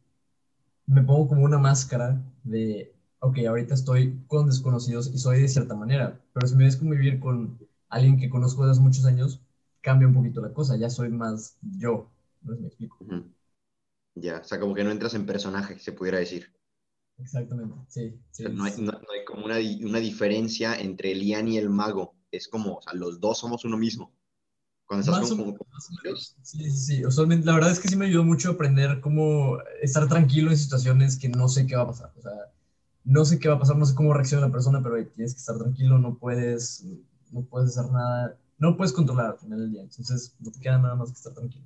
me 0.86 1.04
pongo 1.04 1.28
como 1.28 1.46
una 1.46 1.58
máscara 1.58 2.22
de, 2.44 2.94
ok, 3.19 3.38
ahorita 3.48 3.74
estoy 3.74 4.19
con 4.27 4.48
desconocidos 4.48 5.07
y 5.13 5.18
soy 5.18 5.42
de 5.42 5.48
cierta 5.48 5.75
manera, 5.75 6.19
pero 6.33 6.48
si 6.48 6.56
me 6.56 6.66
ves 6.66 6.77
convivir 6.77 7.19
con 7.19 7.60
alguien 7.89 8.18
que 8.18 8.30
conozco 8.30 8.63
desde 8.63 8.74
hace 8.74 8.81
muchos 8.81 9.06
años, 9.06 9.42
cambia 9.81 10.07
un 10.07 10.13
poquito 10.13 10.42
la 10.42 10.54
cosa, 10.54 10.77
ya 10.77 10.89
soy 10.89 11.10
más 11.10 11.57
yo, 11.62 12.10
no 12.42 12.56
sé 12.56 12.62
me 12.62 12.68
explico. 12.68 12.98
Uh 13.01 13.07
-huh. 13.07 13.33
Ya, 14.16 14.39
o 14.39 14.44
sea, 14.44 14.60
como 14.60 14.74
que 14.74 14.83
no 14.83 14.92
entras 14.92 15.13
en 15.13 15.25
personaje, 15.25 15.80
se 15.80 15.92
pudiera 15.92 16.19
decir. 16.19 16.54
Exactamente, 17.18 17.75
sí. 17.88 18.18
sí, 18.31 18.45
o 18.45 18.48
sea, 18.48 18.56
no, 18.56 18.63
hay, 18.63 18.71
sí. 18.71 18.81
no, 18.81 18.92
no, 18.92 19.12
hay, 19.13 19.25
como 19.25 19.45
una, 19.45 19.56
una, 19.56 20.00
diferencia 20.00 20.75
entre 20.75 21.12
el 21.12 21.21
Ian 21.21 21.48
y 21.50 21.57
el 21.57 21.69
mago. 21.69 22.16
Es 22.31 22.48
como, 22.48 22.75
o 22.75 22.81
sea, 22.81 22.94
los 22.94 23.19
dos 23.19 23.39
somos 23.39 23.66
uno 23.66 23.77
mismo. 23.77 24.13
Cuando 24.86 25.01
estás 25.06 25.30
con, 25.30 25.38
como, 25.38 25.57
Sí, 26.42 26.63
sí, 26.63 26.71
sí. 26.71 27.06
Usualmente, 27.06 27.45
la 27.45 27.54
verdad 27.54 27.71
es 27.71 27.80
que 27.80 27.88
sí 27.88 27.95
me 27.95 28.06
ayudó 28.06 28.24
mucho 28.24 28.50
a 28.50 28.54
aprender 28.54 29.01
cómo 29.01 29.57
estar 29.81 30.07
tranquilo 30.07 30.50
en 30.50 30.57
situaciones 30.57 31.18
que 31.18 31.30
no 31.30 31.48
sé 31.48 31.68
qué 31.68 31.75
va 31.75 31.83
a 31.83 31.88
pasar. 31.88 32.12
O 32.18 32.21
sea, 32.21 32.31
no 33.04 33.25
sé 33.25 33.40
qué 33.40 33.50
va 33.50 33.56
a 33.56 33.60
pasar, 33.60 33.78
no 33.78 33.86
sé 33.86 33.96
cómo 33.96 34.13
reacciona 34.13 34.48
la 34.48 34.51
persona, 34.51 34.81
pero 34.84 34.96
tienes 35.07 35.34
que 35.34 35.40
estar 35.40 35.57
tranquilo, 35.57 35.98
no 35.98 36.18
puedes, 36.18 36.86
no 37.31 37.42
puedes 37.44 37.78
hacer 37.78 37.92
nada, 37.92 38.38
no 38.57 38.78
puedes 38.78 38.94
controlar 38.94 39.31
al 39.31 39.40
final 39.40 39.60
del 39.60 39.72
día. 39.72 39.81
Entonces, 39.84 40.36
no 40.40 40.51
te 40.51 40.60
queda 40.60 40.78
nada 40.78 40.96
más 40.96 41.10
que 41.10 41.16
estar 41.16 41.34
tranquilo. 41.34 41.66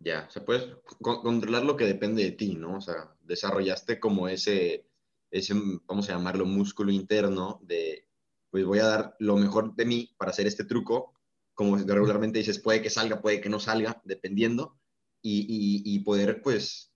Ya, 0.00 0.26
o 0.28 0.30
sea, 0.30 0.44
puedes 0.44 0.66
controlar 1.02 1.64
lo 1.64 1.76
que 1.76 1.84
depende 1.84 2.24
de 2.24 2.32
ti, 2.32 2.54
¿no? 2.54 2.78
O 2.78 2.80
sea, 2.80 3.14
desarrollaste 3.22 4.00
como 4.00 4.28
ese, 4.28 4.86
ese, 5.30 5.54
vamos 5.86 6.08
a 6.08 6.14
llamarlo, 6.14 6.46
músculo 6.46 6.90
interno 6.90 7.60
de, 7.62 8.08
pues 8.50 8.64
voy 8.64 8.78
a 8.78 8.86
dar 8.86 9.16
lo 9.18 9.36
mejor 9.36 9.74
de 9.76 9.84
mí 9.84 10.14
para 10.16 10.30
hacer 10.30 10.46
este 10.46 10.64
truco, 10.64 11.12
como 11.54 11.76
regularmente 11.76 12.38
dices, 12.38 12.58
puede 12.58 12.80
que 12.80 12.88
salga, 12.88 13.20
puede 13.20 13.42
que 13.42 13.50
no 13.50 13.60
salga, 13.60 14.00
dependiendo, 14.04 14.78
y, 15.20 15.40
y, 15.40 15.94
y 15.94 15.98
poder, 16.00 16.40
pues, 16.40 16.89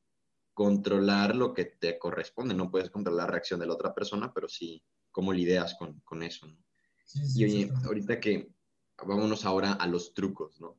controlar 0.54 1.36
lo 1.36 1.52
que 1.52 1.64
te 1.64 1.98
corresponde. 1.98 2.54
No 2.54 2.70
puedes 2.70 2.90
controlar 2.90 3.26
la 3.26 3.32
reacción 3.32 3.60
de 3.60 3.66
la 3.66 3.74
otra 3.74 3.94
persona, 3.94 4.32
pero 4.32 4.48
sí 4.48 4.82
cómo 5.10 5.32
lidias 5.32 5.74
con, 5.74 6.00
con 6.00 6.22
eso, 6.22 6.46
¿no? 6.46 6.56
Sí, 7.04 7.26
sí, 7.26 7.40
y 7.40 7.44
oye, 7.44 7.72
ahorita 7.84 8.18
que 8.18 8.50
vámonos 9.06 9.44
ahora 9.44 9.72
a 9.72 9.86
los 9.86 10.14
trucos, 10.14 10.60
¿no? 10.60 10.78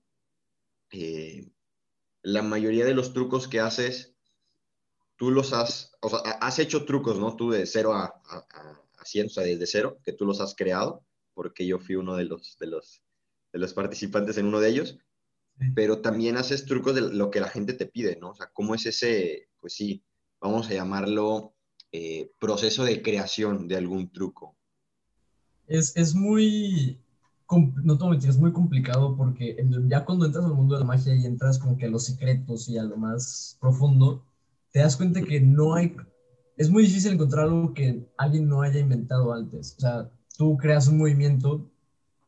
Eh, 0.92 1.50
la 2.22 2.42
mayoría 2.42 2.86
de 2.86 2.94
los 2.94 3.14
trucos 3.14 3.48
que 3.48 3.60
haces, 3.60 4.16
tú 5.16 5.32
los 5.32 5.54
has, 5.54 5.96
o 6.02 6.10
sea, 6.10 6.20
has 6.20 6.60
hecho 6.60 6.86
trucos, 6.86 7.20
¿no? 7.20 7.36
Tú 7.36 7.52
de 7.52 7.66
cero 7.66 7.94
a, 7.94 8.22
a, 8.26 8.82
a 8.98 9.06
100, 9.06 9.28
o 9.28 9.30
sea, 9.30 9.44
desde 9.44 9.68
cero, 9.68 10.00
que 10.04 10.14
tú 10.14 10.26
los 10.26 10.42
has 10.42 10.56
creado, 10.56 11.06
porque 11.34 11.66
yo 11.66 11.80
fui 11.80 11.96
uno 11.96 12.16
de 12.16 12.26
los, 12.26 12.58
de 12.60 12.68
los, 12.68 13.04
de 13.54 13.60
los 13.60 13.74
participantes 13.74 14.38
en 14.38 14.48
uno 14.48 14.60
de 14.60 14.70
ellos, 14.70 14.98
sí. 15.60 15.68
pero 15.76 16.02
también 16.02 16.38
haces 16.38 16.66
trucos 16.66 16.96
de 16.96 17.02
lo 17.02 17.30
que 17.30 17.40
la 17.40 17.50
gente 17.50 17.74
te 17.74 17.86
pide, 17.86 18.18
¿no? 18.18 18.32
O 18.32 18.36
sea, 18.36 18.50
¿cómo 18.54 18.76
es 18.76 18.86
ese, 18.86 19.50
pues 19.66 19.74
sí, 19.74 20.04
vamos 20.40 20.70
a 20.70 20.76
llamarlo 20.76 21.56
eh, 21.92 22.32
proceso 22.40 22.84
de 22.84 23.02
creación 23.02 23.68
de 23.68 23.76
algún 23.76 24.12
truco? 24.12 24.56
Es, 25.66 25.98
es 25.98 26.14
muy, 26.14 27.00
no 27.84 27.98
te 27.98 28.06
mentir, 28.08 28.30
es 28.30 28.38
muy 28.38 28.54
complicado 28.54 29.18
porque 29.18 29.58
ya 29.88 30.06
cuando 30.06 30.28
entras 30.28 30.46
al 30.46 30.54
mundo 30.54 30.76
de 30.76 30.82
la 30.82 30.86
magia 30.86 31.16
y 31.16 31.26
entras 31.26 31.58
como 31.58 31.78
que 31.78 31.88
a 31.88 31.90
los 31.90 32.06
secretos 32.06 32.70
y 32.70 32.78
a 32.78 32.84
lo 32.84 32.96
más 32.96 33.58
profundo, 33.60 34.24
te 34.72 34.82
das 34.82 34.96
cuenta 34.98 35.24
que 35.24 35.42
no 35.42 35.74
hay, 35.74 35.96
es 36.58 36.70
muy 36.70 36.84
difícil 36.84 37.14
encontrar 37.14 37.46
algo 37.46 37.74
que 37.74 38.08
alguien 38.20 38.48
no 38.48 38.62
haya 38.62 38.80
inventado 38.80 39.34
antes. 39.34 39.74
O 39.80 39.82
sea, 39.82 40.12
tú 40.38 40.58
creas 40.58 40.88
un 40.88 41.00
movimiento, 41.00 41.68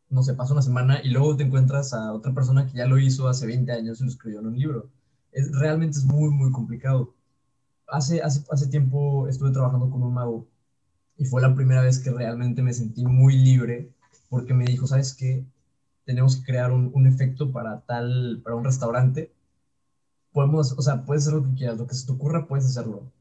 no 0.10 0.24
sé, 0.24 0.33
pasa 0.33 0.54
una 0.54 0.63
semana 0.63 1.01
y 1.04 1.10
luego 1.10 1.38
te 1.38 1.44
encuentras 1.44 1.94
a 1.94 2.13
otra 2.13 2.33
persona 2.33 2.66
que 2.66 2.80
ya 2.80 2.88
lo 2.88 2.98
hizo 2.98 3.28
hace 3.28 3.45
20 3.45 3.71
años 3.71 4.02
y 4.02 4.06
lo 4.06 4.09
escribió 4.09 4.40
en 4.40 4.47
un 4.47 4.57
libro. 4.57 4.90
Es, 5.31 5.52
realmente 5.52 6.00
es 6.00 6.06
muy, 6.06 6.31
muy 6.31 6.52
complicado. 6.52 7.14
Hace, 7.88 8.22
hace, 8.22 8.44
hace 8.52 8.68
tiempo 8.68 9.28
estuve 9.28 9.52
trabajando 9.52 9.90
con 9.90 10.04
un 10.04 10.14
mago 10.14 10.48
y 11.18 11.26
fue 11.26 11.42
la 11.42 11.56
primera 11.56 11.82
vez 11.82 12.00
que 12.00 12.12
realmente 12.12 12.62
me 12.62 12.74
sentí 12.74 13.06
muy 13.06 13.38
libre 13.38 13.92
porque 14.30 14.54
me 14.54 14.66
dijo, 14.66 14.88
¿sabes 14.88 15.14
qué? 15.16 15.46
Tenemos 16.06 16.38
que 16.38 16.46
crear 16.46 16.72
un, 16.72 16.92
un, 16.94 17.08
efecto 17.08 17.52
para 17.52 17.82
tal, 17.82 18.42
para 18.44 18.56
un 18.56 18.64
restaurante. 18.64 19.32
Podemos, 20.32 20.74
o 20.74 20.82
sea, 20.82 21.06
puedes 21.06 21.24
hacer 21.24 21.40
lo 21.40 21.44
que 21.44 21.56
quieras, 21.56 21.78
lo 21.78 21.88
que 21.88 21.96
se 21.96 22.06
te 22.06 22.12
ocurra, 22.14 22.48
puedes 22.48 22.66
hacerlo. 22.66 23.12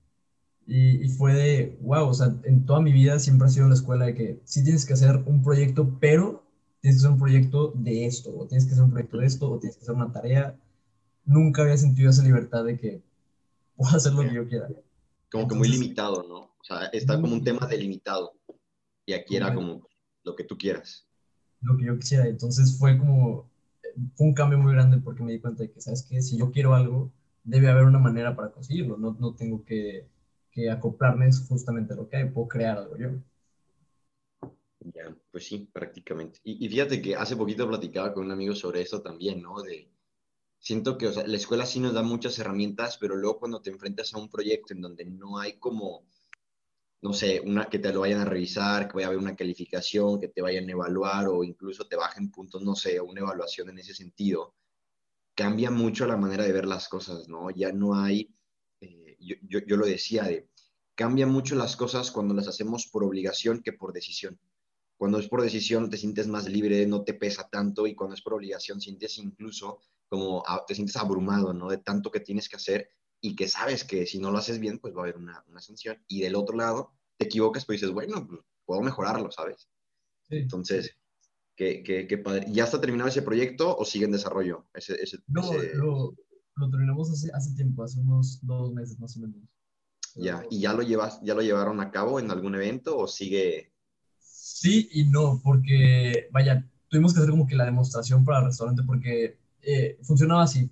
Y, 0.66 1.04
y, 1.04 1.08
fue 1.08 1.34
de, 1.34 1.78
wow, 1.82 2.08
o 2.08 2.14
sea, 2.14 2.34
en 2.44 2.66
toda 2.66 2.80
mi 2.80 2.92
vida 2.92 3.18
siempre 3.20 3.46
ha 3.46 3.50
sido 3.50 3.68
la 3.68 3.74
escuela 3.74 4.06
de 4.06 4.14
que 4.14 4.40
sí 4.44 4.64
tienes 4.64 4.84
que 4.84 4.94
hacer 4.94 5.22
un 5.26 5.42
proyecto, 5.42 5.96
pero 6.00 6.44
tienes 6.80 6.96
que 6.96 7.06
hacer 7.06 7.12
un 7.12 7.18
proyecto 7.18 7.72
de 7.74 8.06
esto, 8.06 8.36
o 8.36 8.46
tienes 8.46 8.66
que 8.66 8.72
hacer 8.72 8.84
un 8.84 8.90
proyecto 8.90 9.18
de 9.18 9.26
esto, 9.26 9.50
o 9.50 9.58
tienes 9.58 9.76
que 9.76 9.82
hacer 9.82 9.94
una 9.94 10.12
tarea. 10.12 10.56
Nunca 11.24 11.62
había 11.62 11.76
sentido 11.76 12.10
esa 12.10 12.22
libertad 12.24 12.64
de 12.64 12.78
que 12.78 13.02
puedo 13.76 13.96
hacer 13.96 14.12
lo 14.12 14.22
que 14.22 14.34
yo 14.34 14.48
quiera. 14.48 14.68
Como 15.30 15.44
Entonces, 15.44 15.48
que 15.48 15.54
muy 15.54 15.68
limitado, 15.68 16.24
¿no? 16.28 16.38
O 16.38 16.64
sea, 16.64 16.86
está 16.86 17.20
como 17.20 17.34
un 17.34 17.44
tema 17.44 17.66
delimitado. 17.66 18.32
Y 19.04 19.12
aquí 19.12 19.36
era 19.36 19.54
como 19.54 19.88
lo 20.24 20.34
que 20.34 20.44
tú 20.44 20.56
quieras. 20.58 21.06
Lo 21.60 21.76
que 21.76 21.84
yo 21.84 21.98
quisiera. 21.98 22.26
Entonces 22.26 22.76
fue 22.78 22.98
como, 22.98 23.48
fue 24.14 24.26
un 24.26 24.34
cambio 24.34 24.58
muy 24.58 24.72
grande 24.72 24.98
porque 24.98 25.22
me 25.22 25.32
di 25.32 25.40
cuenta 25.40 25.62
de 25.62 25.70
que, 25.70 25.80
¿sabes 25.80 26.02
qué? 26.02 26.20
Si 26.22 26.36
yo 26.36 26.50
quiero 26.50 26.74
algo, 26.74 27.12
debe 27.44 27.68
haber 27.68 27.84
una 27.84 27.98
manera 27.98 28.34
para 28.34 28.50
conseguirlo. 28.50 28.96
No, 28.96 29.16
no 29.18 29.34
tengo 29.34 29.64
que, 29.64 30.08
que 30.50 30.70
acoplarme 30.70 31.30
justamente 31.48 31.92
a 31.92 31.96
lo 31.96 32.08
que 32.08 32.16
hay, 32.16 32.30
puedo 32.30 32.48
crear 32.48 32.78
algo 32.78 32.96
yo. 32.96 33.10
Ya, 34.80 35.14
pues 35.30 35.46
sí, 35.46 35.68
prácticamente. 35.72 36.40
Y, 36.44 36.64
y, 36.64 36.68
fíjate 36.68 37.02
que 37.02 37.16
hace 37.16 37.36
poquito 37.36 37.66
platicaba 37.66 38.14
con 38.14 38.24
un 38.24 38.32
amigo 38.32 38.54
sobre 38.54 38.82
eso 38.82 39.02
también, 39.02 39.42
¿no? 39.42 39.60
De, 39.60 39.88
siento 40.66 40.98
que 40.98 41.06
o 41.06 41.12
sea, 41.12 41.24
la 41.28 41.36
escuela 41.36 41.64
sí 41.64 41.78
nos 41.78 41.94
da 41.94 42.02
muchas 42.02 42.36
herramientas, 42.40 42.98
pero 42.98 43.14
luego 43.14 43.38
cuando 43.38 43.62
te 43.62 43.70
enfrentas 43.70 44.12
a 44.12 44.18
un 44.18 44.28
proyecto 44.28 44.74
en 44.74 44.80
donde 44.80 45.04
no 45.04 45.38
hay 45.38 45.60
como 45.60 46.08
no 47.02 47.12
sé, 47.12 47.40
una 47.40 47.66
que 47.66 47.78
te 47.78 47.92
lo 47.92 48.00
vayan 48.00 48.18
a 48.18 48.24
revisar, 48.24 48.88
que 48.88 48.94
vaya 48.94 49.06
a 49.06 49.10
haber 49.10 49.20
una 49.20 49.36
calificación, 49.36 50.18
que 50.18 50.26
te 50.26 50.42
vayan 50.42 50.68
a 50.68 50.72
evaluar 50.72 51.28
o 51.28 51.44
incluso 51.44 51.86
te 51.86 51.94
bajen 51.94 52.32
puntos, 52.32 52.62
no 52.62 52.74
sé, 52.74 53.00
una 53.00 53.20
evaluación 53.20 53.68
en 53.68 53.78
ese 53.78 53.94
sentido, 53.94 54.56
cambia 55.36 55.70
mucho 55.70 56.04
la 56.04 56.16
manera 56.16 56.42
de 56.42 56.50
ver 56.50 56.66
las 56.66 56.88
cosas, 56.88 57.28
¿no? 57.28 57.48
Ya 57.50 57.70
no 57.70 57.94
hay, 57.94 58.34
eh, 58.80 59.16
yo, 59.20 59.36
yo, 59.42 59.60
yo, 59.60 59.76
lo 59.76 59.86
decía, 59.86 60.24
de, 60.24 60.48
cambia 60.96 61.28
mucho 61.28 61.54
las 61.54 61.76
cosas 61.76 62.10
cuando 62.10 62.34
las 62.34 62.48
hacemos 62.48 62.88
por 62.88 63.04
obligación 63.04 63.62
que 63.62 63.72
por 63.72 63.92
decisión. 63.92 64.36
cuando 64.96 65.20
es 65.20 65.28
por 65.28 65.42
decisión 65.42 65.90
te 65.90 65.96
sientes 65.96 66.26
más 66.26 66.48
libre, 66.48 66.84
no 66.86 67.04
te 67.04 67.14
pesa 67.14 67.48
tanto 67.48 67.86
y 67.86 67.94
cuando 67.94 68.16
es 68.16 68.22
por 68.22 68.34
obligación 68.34 68.80
sientes 68.80 69.16
incluso 69.18 69.78
como 70.08 70.42
te 70.66 70.74
sientes 70.74 70.96
abrumado, 70.96 71.52
¿no? 71.52 71.68
De 71.68 71.78
tanto 71.78 72.10
que 72.10 72.20
tienes 72.20 72.48
que 72.48 72.56
hacer 72.56 72.90
y 73.20 73.34
que 73.34 73.48
sabes 73.48 73.84
que 73.84 74.06
si 74.06 74.18
no 74.18 74.30
lo 74.30 74.38
haces 74.38 74.58
bien, 74.60 74.78
pues 74.78 74.94
va 74.94 75.00
a 75.00 75.02
haber 75.04 75.16
una, 75.16 75.44
una 75.48 75.60
sanción. 75.60 76.02
Y 76.06 76.20
del 76.20 76.36
otro 76.36 76.56
lado, 76.56 76.92
te 77.16 77.26
equivocas, 77.26 77.64
pues 77.64 77.80
dices, 77.80 77.92
bueno, 77.92 78.26
pues 78.26 78.40
puedo 78.64 78.82
mejorarlo, 78.82 79.30
¿sabes? 79.30 79.68
Entonces, 80.28 80.96
¿qué, 81.54 81.82
qué, 81.82 82.06
qué 82.06 82.18
padre. 82.18 82.46
¿Ya 82.50 82.64
está 82.64 82.80
terminado 82.80 83.08
ese 83.08 83.22
proyecto 83.22 83.76
o 83.76 83.84
sigue 83.84 84.04
en 84.04 84.12
desarrollo? 84.12 84.66
Ese, 84.74 84.94
ese, 85.00 85.18
no, 85.28 85.42
Lo, 85.74 86.14
lo, 86.56 86.70
terminamos 86.70 87.10
hace, 87.10 87.30
hace 87.32 87.54
tiempo, 87.54 87.82
hace 87.82 88.00
unos 88.00 88.40
dos 88.42 88.72
meses 88.72 88.98
más 88.98 89.16
o 89.16 89.20
menos. 89.20 89.36
Ya, 90.14 90.42
¿y 90.50 90.60
ya 90.60 90.72
lo, 90.72 90.82
llevas, 90.82 91.20
ya 91.22 91.34
lo 91.34 91.42
llevaron 91.42 91.80
a 91.80 91.90
cabo 91.90 92.18
en 92.18 92.30
algún 92.30 92.54
evento 92.54 92.96
o 92.96 93.06
sigue? 93.06 93.72
Sí 94.18 94.88
y 94.92 95.04
no, 95.04 95.40
porque, 95.44 96.28
vaya, 96.32 96.66
tuvimos 96.88 97.12
que 97.12 97.20
hacer 97.20 97.30
como 97.30 97.46
que 97.46 97.54
la 97.54 97.66
demostración 97.66 98.24
para 98.24 98.38
el 98.38 98.46
restaurante 98.46 98.82
porque 98.82 99.38
eh, 99.66 99.98
funcionaba 100.02 100.44
así. 100.44 100.70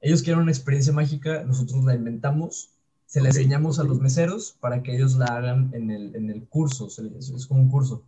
Ellos 0.00 0.22
quieren 0.22 0.42
una 0.42 0.50
experiencia 0.50 0.92
mágica, 0.92 1.44
nosotros 1.44 1.84
la 1.84 1.94
inventamos, 1.94 2.70
se 3.06 3.20
la 3.20 3.28
enseñamos 3.28 3.78
a 3.78 3.84
los 3.84 4.00
meseros 4.00 4.56
para 4.60 4.82
que 4.82 4.96
ellos 4.96 5.14
la 5.16 5.26
hagan 5.26 5.70
en 5.74 5.90
el, 5.90 6.16
en 6.16 6.30
el 6.30 6.44
curso, 6.48 6.88
es, 6.88 7.46
como 7.46 7.60
un 7.60 7.70
curso. 7.70 8.02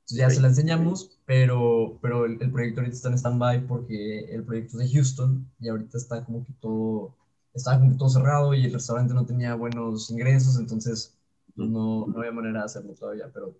Entonces 0.00 0.18
ya 0.18 0.30
se 0.30 0.40
la 0.40 0.48
enseñamos, 0.48 1.18
pero, 1.24 1.98
pero 2.02 2.26
el, 2.26 2.32
el 2.42 2.50
proyecto 2.50 2.80
ahorita 2.80 2.96
está 2.96 3.08
en 3.08 3.14
stand-by 3.18 3.66
porque 3.66 4.24
el 4.34 4.42
proyecto 4.44 4.80
es 4.80 4.90
de 4.90 4.94
Houston 4.96 5.48
y 5.60 5.68
ahorita 5.68 5.96
está 5.96 6.24
como 6.24 6.44
que 6.44 6.52
todo 6.60 7.14
estaba 7.54 7.80
como 7.80 7.96
todo 7.96 8.08
cerrado 8.08 8.54
y 8.54 8.64
el 8.64 8.72
restaurante 8.72 9.14
no 9.14 9.24
tenía 9.26 9.54
buenos 9.54 10.10
ingresos, 10.10 10.58
entonces 10.58 11.16
pues, 11.54 11.68
no, 11.68 12.06
no 12.06 12.18
había 12.18 12.32
manera 12.32 12.60
de 12.60 12.64
hacerlo 12.66 12.94
todavía, 12.94 13.30
pero 13.32 13.54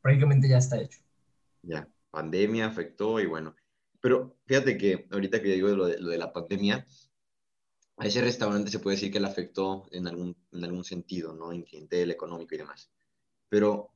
prácticamente 0.00 0.48
ya 0.48 0.58
está 0.58 0.80
hecho. 0.80 1.00
Ya, 1.62 1.88
pandemia 2.10 2.66
afectó 2.66 3.20
y 3.20 3.26
bueno, 3.26 3.54
pero 4.02 4.36
fíjate 4.46 4.76
que 4.76 5.06
ahorita 5.12 5.40
que 5.40 5.48
digo 5.54 5.68
lo 5.68 5.86
de, 5.86 5.98
lo 5.98 6.10
de 6.10 6.18
la 6.18 6.32
pandemia, 6.32 6.84
a 7.96 8.06
ese 8.06 8.20
restaurante 8.20 8.70
se 8.70 8.80
puede 8.80 8.96
decir 8.96 9.12
que 9.12 9.20
le 9.20 9.28
afectó 9.28 9.86
en 9.92 10.08
algún, 10.08 10.36
en 10.50 10.64
algún 10.64 10.82
sentido, 10.82 11.34
¿no? 11.34 11.52
En 11.52 11.62
clientela, 11.62 12.12
económico 12.12 12.54
y 12.54 12.58
demás. 12.58 12.90
Pero 13.48 13.92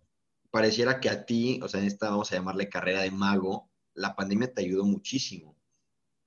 pareciera 0.52 1.00
que 1.00 1.10
a 1.10 1.26
ti, 1.26 1.58
o 1.60 1.68
sea, 1.68 1.80
en 1.80 1.86
esta, 1.86 2.10
vamos 2.10 2.30
a 2.30 2.36
llamarle 2.36 2.68
carrera 2.68 3.02
de 3.02 3.10
mago, 3.10 3.68
la 3.94 4.14
pandemia 4.14 4.54
te 4.54 4.62
ayudó 4.62 4.84
muchísimo 4.84 5.56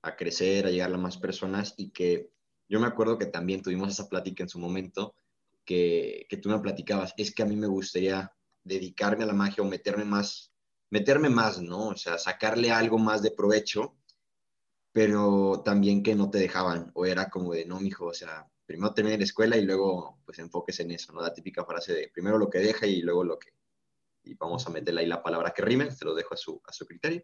a 0.02 0.14
crecer, 0.14 0.66
a 0.66 0.70
llegar 0.70 0.92
a 0.92 0.98
más 0.98 1.16
personas 1.16 1.72
y 1.78 1.90
que 1.90 2.30
yo 2.68 2.80
me 2.80 2.86
acuerdo 2.86 3.16
que 3.16 3.26
también 3.26 3.62
tuvimos 3.62 3.88
esa 3.88 4.10
plática 4.10 4.42
en 4.42 4.50
su 4.50 4.58
momento, 4.58 5.14
que, 5.64 6.26
que 6.28 6.36
tú 6.36 6.50
me 6.50 6.58
platicabas, 6.58 7.14
es 7.16 7.34
que 7.34 7.42
a 7.42 7.46
mí 7.46 7.56
me 7.56 7.66
gustaría 7.66 8.30
dedicarme 8.62 9.24
a 9.24 9.26
la 9.26 9.32
magia 9.32 9.64
o 9.64 9.66
meterme 9.66 10.04
más, 10.04 10.49
meterme 10.90 11.30
más, 11.30 11.60
¿no? 11.60 11.88
O 11.88 11.96
sea, 11.96 12.18
sacarle 12.18 12.70
algo 12.70 12.98
más 12.98 13.22
de 13.22 13.30
provecho, 13.30 13.96
pero 14.92 15.62
también 15.64 16.02
que 16.02 16.14
no 16.14 16.30
te 16.30 16.38
dejaban, 16.38 16.90
o 16.94 17.06
era 17.06 17.30
como 17.30 17.52
de, 17.52 17.64
no, 17.64 17.80
mijo, 17.80 18.06
o 18.06 18.14
sea, 18.14 18.48
primero 18.66 18.92
termine 18.92 19.18
la 19.18 19.24
escuela 19.24 19.56
y 19.56 19.62
luego 19.64 20.20
pues 20.24 20.38
enfoques 20.40 20.80
en 20.80 20.90
eso, 20.90 21.12
¿no? 21.12 21.22
La 21.22 21.32
típica 21.32 21.64
frase 21.64 21.94
de 21.94 22.08
primero 22.08 22.38
lo 22.38 22.50
que 22.50 22.58
deja 22.58 22.86
y 22.86 23.02
luego 23.02 23.24
lo 23.24 23.38
que, 23.38 23.50
y 24.24 24.34
vamos 24.34 24.66
a 24.66 24.70
meterle 24.70 25.02
ahí 25.02 25.06
la 25.06 25.22
palabra 25.22 25.52
que 25.52 25.62
rime, 25.62 25.86
te 25.86 26.04
lo 26.04 26.14
dejo 26.14 26.34
a 26.34 26.36
su, 26.36 26.60
a 26.66 26.72
su 26.72 26.86
criterio. 26.86 27.22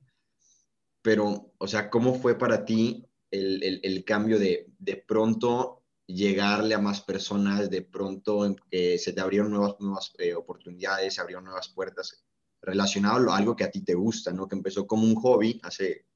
Pero, 1.02 1.52
o 1.58 1.68
sea, 1.68 1.90
¿cómo 1.90 2.14
fue 2.14 2.36
para 2.36 2.64
ti 2.64 3.04
el, 3.30 3.80
el, 3.82 4.04
cambio 4.04 4.38
de, 4.38 4.66
de 4.78 4.96
pronto 4.96 5.84
llegarle 6.06 6.74
a 6.74 6.80
más 6.80 7.00
personas, 7.00 7.68
de 7.70 7.82
pronto 7.82 8.56
que 8.70 8.98
se 8.98 9.12
te 9.12 9.20
abrieron 9.20 9.50
nuevas, 9.50 9.76
nuevas 9.80 10.12
eh, 10.18 10.34
oportunidades, 10.34 11.14
se 11.14 11.20
abrieron 11.20 11.44
nuevas 11.44 11.68
puertas 11.68 12.25
relacionado 12.62 13.30
a 13.30 13.36
algo 13.36 13.56
que 13.56 13.64
a 13.64 13.70
ti 13.70 13.82
te 13.82 13.94
gusta, 13.94 14.32
¿no? 14.32 14.48
Que 14.48 14.56
empezó 14.56 14.86
como 14.86 15.04
un 15.04 15.14
hobby 15.14 15.60
hace 15.62 16.06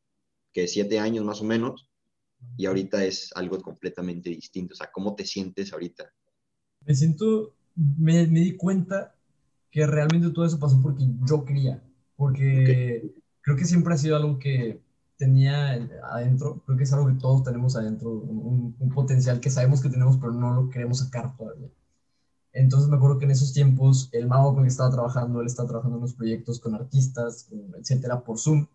que 0.53 0.67
siete 0.67 0.99
años 0.99 1.25
más 1.25 1.41
o 1.41 1.45
menos 1.45 1.89
y 2.57 2.67
ahorita 2.67 3.05
es 3.05 3.31
algo 3.35 3.61
completamente 3.61 4.31
distinto. 4.31 4.75
O 4.75 4.77
sea, 4.77 4.91
¿cómo 4.93 5.15
te 5.15 5.25
sientes 5.25 5.73
ahorita? 5.73 6.13
Me 6.87 6.95
siento, 6.95 7.55
me, 7.77 8.27
me 8.27 8.41
di 8.41 8.57
cuenta 8.57 9.15
que 9.71 9.87
realmente 9.87 10.31
todo 10.31 10.45
eso 10.45 10.59
pasó 10.59 10.81
porque 10.83 11.05
yo 11.27 11.45
quería, 11.45 11.83
porque 12.17 13.13
creo 13.41 13.57
que 13.57 13.65
siempre 13.65 13.95
ha 13.95 13.99
sido 13.99 14.17
algo 14.17 14.39
que 14.39 14.81
tenía 15.17 15.73
adentro, 16.13 16.63
creo 16.65 16.79
que 16.79 16.85
es 16.85 16.93
algo 16.93 17.07
que 17.09 17.21
todos 17.21 17.45
tenemos 17.45 17.77
adentro, 17.77 18.11
un, 18.11 18.75
potencial 18.95 19.39
que 19.39 19.51
sabemos 19.51 19.83
que 19.83 19.91
tenemos, 19.91 20.17
pero 20.17 20.33
no 20.33 20.55
lo 20.55 20.71
queremos 20.71 21.01
sacar 21.01 21.37
todavía. 21.37 21.69
Entonces 22.53 22.89
me 22.89 22.97
acuerdo 22.97 23.19
que 23.19 23.25
en 23.27 23.31
esos 23.31 23.53
tiempos 23.53 24.09
el 24.13 24.27
mago 24.27 24.55
con 24.55 24.61
el 24.61 24.65
que 24.65 24.73
estaba 24.73 24.91
trabajando, 24.91 25.41
él 25.41 25.47
estaba 25.47 25.69
trabajando 25.69 25.97
en 25.97 26.03
unos 26.03 26.15
proyectos 26.15 26.61
con 26.61 26.75
artistas, 26.75 27.49
etcétera, 27.79 28.23
por 28.23 28.39
Zoom. 28.39 28.67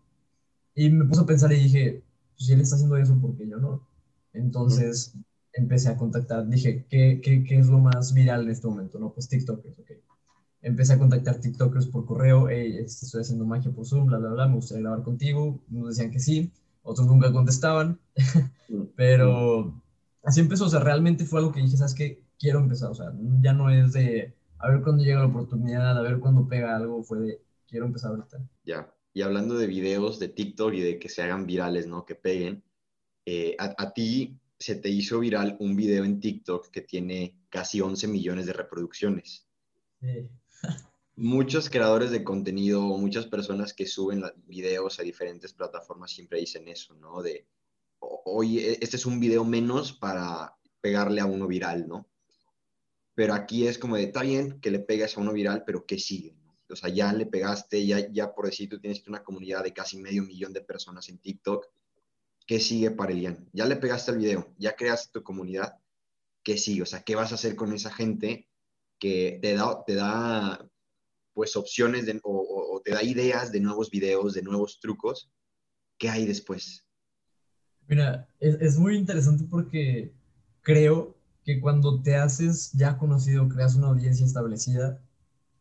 Y 0.74 0.90
me 0.90 1.04
puse 1.04 1.22
a 1.22 1.26
pensar 1.26 1.52
y 1.52 1.62
dije, 1.62 2.02
pues 2.34 2.46
si 2.46 2.52
él 2.52 2.60
está 2.60 2.76
haciendo 2.76 2.96
eso, 2.96 3.18
¿por 3.20 3.36
qué 3.36 3.48
yo 3.48 3.58
no? 3.58 3.86
Entonces 4.32 5.14
empecé 5.52 5.88
a 5.88 5.96
contactar, 5.96 6.46
dije, 6.48 6.86
¿qué, 6.88 7.20
qué, 7.22 7.42
¿qué, 7.44 7.58
es 7.58 7.68
lo 7.68 7.78
más 7.78 8.12
viral 8.12 8.42
en 8.42 8.50
este 8.50 8.68
momento? 8.68 8.98
No, 8.98 9.12
pues 9.12 9.28
TikTok, 9.28 9.64
ok 9.78 9.90
empecé 10.66 10.94
a 10.94 10.98
contactar 10.98 11.36
TikTokers 11.36 11.86
por 11.86 12.04
correo, 12.06 12.48
hey, 12.48 12.78
este, 12.80 13.06
estoy 13.06 13.20
haciendo 13.20 13.44
magia 13.44 13.70
por 13.70 13.86
Zoom, 13.86 14.06
bla, 14.06 14.18
bla, 14.18 14.30
bla, 14.30 14.48
me 14.48 14.56
gustaría 14.56 14.82
grabar 14.82 15.04
contigo. 15.04 15.60
Unos 15.70 15.90
decían 15.90 16.10
que 16.10 16.18
sí, 16.18 16.52
otros 16.82 17.06
nunca 17.06 17.32
contestaban, 17.32 18.00
mm. 18.68 18.82
pero 18.96 19.80
así 20.24 20.40
empezó, 20.40 20.66
o 20.66 20.68
sea, 20.68 20.80
realmente 20.80 21.24
fue 21.24 21.38
algo 21.38 21.52
que 21.52 21.60
dije, 21.60 21.76
¿sabes 21.76 21.94
qué? 21.94 22.25
Quiero 22.38 22.58
empezar, 22.60 22.90
o 22.90 22.94
sea, 22.94 23.12
ya 23.40 23.52
no 23.52 23.70
es 23.70 23.92
de 23.92 24.34
a 24.58 24.70
ver 24.70 24.82
cuándo 24.82 25.04
llega 25.04 25.20
la 25.20 25.26
oportunidad, 25.26 25.98
a 25.98 26.02
ver 26.02 26.18
cuándo 26.18 26.48
pega 26.48 26.76
algo, 26.76 27.02
fue 27.02 27.18
de 27.20 27.42
quiero 27.66 27.86
empezar 27.86 28.10
ahorita. 28.10 28.38
Ya, 28.64 28.92
y 29.12 29.22
hablando 29.22 29.56
de 29.56 29.66
videos 29.66 30.18
de 30.18 30.28
TikTok 30.28 30.74
y 30.74 30.80
de 30.80 30.98
que 30.98 31.08
se 31.08 31.22
hagan 31.22 31.46
virales, 31.46 31.86
¿no? 31.86 32.04
Que 32.04 32.14
peguen, 32.14 32.62
eh, 33.24 33.56
a, 33.58 33.74
a 33.78 33.92
ti 33.92 34.38
se 34.58 34.76
te 34.76 34.88
hizo 34.88 35.20
viral 35.20 35.56
un 35.60 35.76
video 35.76 36.04
en 36.04 36.20
TikTok 36.20 36.70
que 36.70 36.82
tiene 36.82 37.38
casi 37.48 37.80
11 37.80 38.08
millones 38.08 38.46
de 38.46 38.52
reproducciones. 38.52 39.46
Sí 40.00 40.28
muchos 41.16 41.70
creadores 41.70 42.10
de 42.10 42.22
contenido 42.22 42.86
o 42.86 42.98
muchas 42.98 43.26
personas 43.26 43.72
que 43.72 43.86
suben 43.86 44.22
videos 44.46 45.00
a 45.00 45.02
diferentes 45.02 45.52
plataformas 45.54 46.12
siempre 46.12 46.38
dicen 46.38 46.68
eso, 46.68 46.94
¿no? 46.94 47.22
De, 47.22 47.46
oye, 47.98 48.78
este 48.82 48.96
es 48.96 49.06
un 49.06 49.18
video 49.18 49.44
menos 49.44 49.92
para 49.94 50.56
pegarle 50.80 51.22
a 51.22 51.26
uno 51.26 51.46
viral, 51.46 51.88
¿no? 51.88 52.06
Pero 53.16 53.34
aquí 53.34 53.66
es 53.66 53.78
como 53.78 53.96
de, 53.96 54.04
está 54.04 54.22
bien 54.22 54.60
que 54.60 54.70
le 54.70 54.78
pegues 54.78 55.16
a 55.16 55.20
uno 55.20 55.32
viral, 55.32 55.64
pero 55.66 55.84
¿qué 55.84 55.98
sigue? 55.98 56.36
O 56.70 56.76
sea, 56.76 56.88
ya 56.88 57.12
le 57.12 57.26
pegaste, 57.26 57.84
ya, 57.84 58.08
ya 58.12 58.32
por 58.32 58.46
decir, 58.46 58.68
tú 58.68 58.78
tienes 58.78 59.04
una 59.08 59.24
comunidad 59.24 59.64
de 59.64 59.72
casi 59.72 59.98
medio 59.98 60.22
millón 60.22 60.52
de 60.52 60.60
personas 60.60 61.08
en 61.08 61.18
TikTok. 61.18 61.66
¿Qué 62.46 62.60
sigue 62.60 62.92
para 62.92 63.10
Elian? 63.10 63.48
Ya 63.52 63.66
le 63.66 63.74
pegaste 63.74 64.12
el 64.12 64.18
video, 64.18 64.54
ya 64.56 64.76
creaste 64.76 65.10
tu 65.12 65.24
comunidad. 65.24 65.74
¿Qué 66.44 66.56
sigue? 66.56 66.82
O 66.82 66.86
sea, 66.86 67.02
¿qué 67.02 67.16
vas 67.16 67.32
a 67.32 67.34
hacer 67.34 67.56
con 67.56 67.72
esa 67.72 67.90
gente 67.90 68.46
que 69.00 69.40
te 69.42 69.54
da, 69.54 69.84
te 69.84 69.94
da 69.96 70.70
pues 71.36 71.54
opciones 71.54 72.06
o, 72.22 72.80
te 72.82 72.92
da 72.92 73.02
ideas 73.02 73.52
de 73.52 73.60
nuevos 73.60 73.90
videos, 73.90 74.32
de 74.32 74.42
nuevos 74.42 74.80
trucos. 74.80 75.30
¿Qué 75.98 76.08
hay 76.08 76.24
después? 76.24 76.86
Mira, 77.86 78.26
es, 78.40 78.78
muy 78.78 78.96
interesante 78.96 79.44
porque 79.44 80.14
creo 80.62 81.15
que 81.46 81.60
cuando 81.60 82.02
te 82.02 82.16
haces 82.16 82.72
ya 82.74 82.98
conocido, 82.98 83.48
creas 83.48 83.76
una 83.76 83.88
audiencia 83.88 84.26
establecida, 84.26 85.00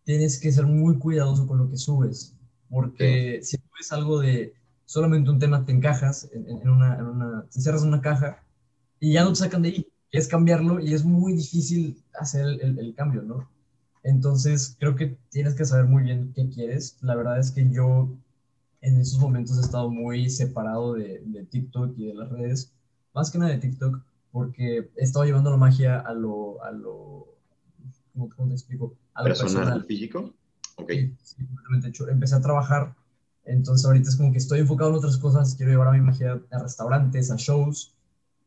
tienes 0.04 0.40
que 0.40 0.52
ser 0.52 0.66
muy 0.66 0.98
cuidadoso 1.00 1.48
con 1.48 1.60
lo 1.60 1.70
que 1.70 1.78
subes, 1.78 2.36
porque 2.70 3.40
si 3.44 3.58
subes 3.58 3.92
algo 3.94 4.20
de 4.20 4.54
solamente 4.86 5.30
un 5.30 5.40
tema, 5.40 5.66
te 5.66 5.72
encajas 5.72 6.30
en, 6.34 6.70
una, 6.70 6.96
en 6.98 7.06
una, 7.06 7.46
te 7.52 7.62
cierras 7.62 7.84
una 7.84 8.02
caja 8.02 8.44
y 9.00 9.14
ya 9.14 9.24
no 9.24 9.30
te 9.30 9.38
sacan 9.38 9.62
de 9.62 9.70
ahí, 9.70 9.88
es 10.12 10.28
cambiarlo 10.28 10.80
y 10.80 10.94
es 10.94 11.06
muy 11.06 11.34
difícil 11.34 12.04
hacer 12.20 12.46
el, 12.62 12.80
el 12.80 12.96
cambio, 12.96 13.22
¿no? 13.22 13.50
Entonces, 14.04 14.76
creo 14.80 14.96
que 14.96 15.18
tienes 15.32 15.56
que 15.56 15.66
saber 15.66 15.86
muy 15.86 16.04
bien 16.04 16.32
qué 16.36 16.48
quieres. 16.50 16.98
La 17.02 17.16
verdad 17.16 17.40
es 17.40 17.52
que 17.52 17.68
yo 17.72 18.10
en 18.82 19.02
esos 19.02 19.20
momentos 19.20 19.58
he 19.58 19.62
estado 19.62 19.90
muy 19.90 20.30
separado 20.30 20.94
de, 20.94 21.48
TikTok 21.50 21.98
y 21.98 22.08
de 22.08 22.14
las 22.14 22.30
redes, 22.30 22.72
más 23.16 23.32
que 23.32 23.40
nada 23.40 23.52
de 23.52 23.58
TikTok, 23.58 24.00
porque 24.36 24.92
he 24.98 25.02
estado 25.02 25.24
llevando 25.24 25.50
la 25.50 25.56
magia 25.56 26.02
a 26.02 26.14
lo, 26.14 26.62
a 26.62 26.70
lo 26.70 27.38
¿cómo, 28.36 28.50
te 28.50 28.54
explico? 28.54 28.94
A 29.14 29.24
lo 29.24 29.30
personal, 29.30 29.86
físico. 29.86 30.34
Ok. 30.76 30.92
Sí, 31.24 31.38
De 31.82 31.88
hecho, 31.88 32.10
empecé 32.10 32.36
a 32.36 32.42
trabajar, 32.42 32.94
entonces 33.46 33.86
ahorita 33.86 34.10
es 34.10 34.18
como 34.18 34.34
que 34.34 34.40
estoy 34.40 34.60
enfocado 34.60 34.90
en 34.90 34.98
otras 34.98 35.16
cosas, 35.16 35.56
quiero 35.56 35.72
llevar 35.72 35.88
a 35.88 35.94
mi 35.94 36.02
magia 36.02 36.42
a 36.52 36.60
restaurantes, 36.60 37.32
a 37.32 37.38
shows, 37.38 37.96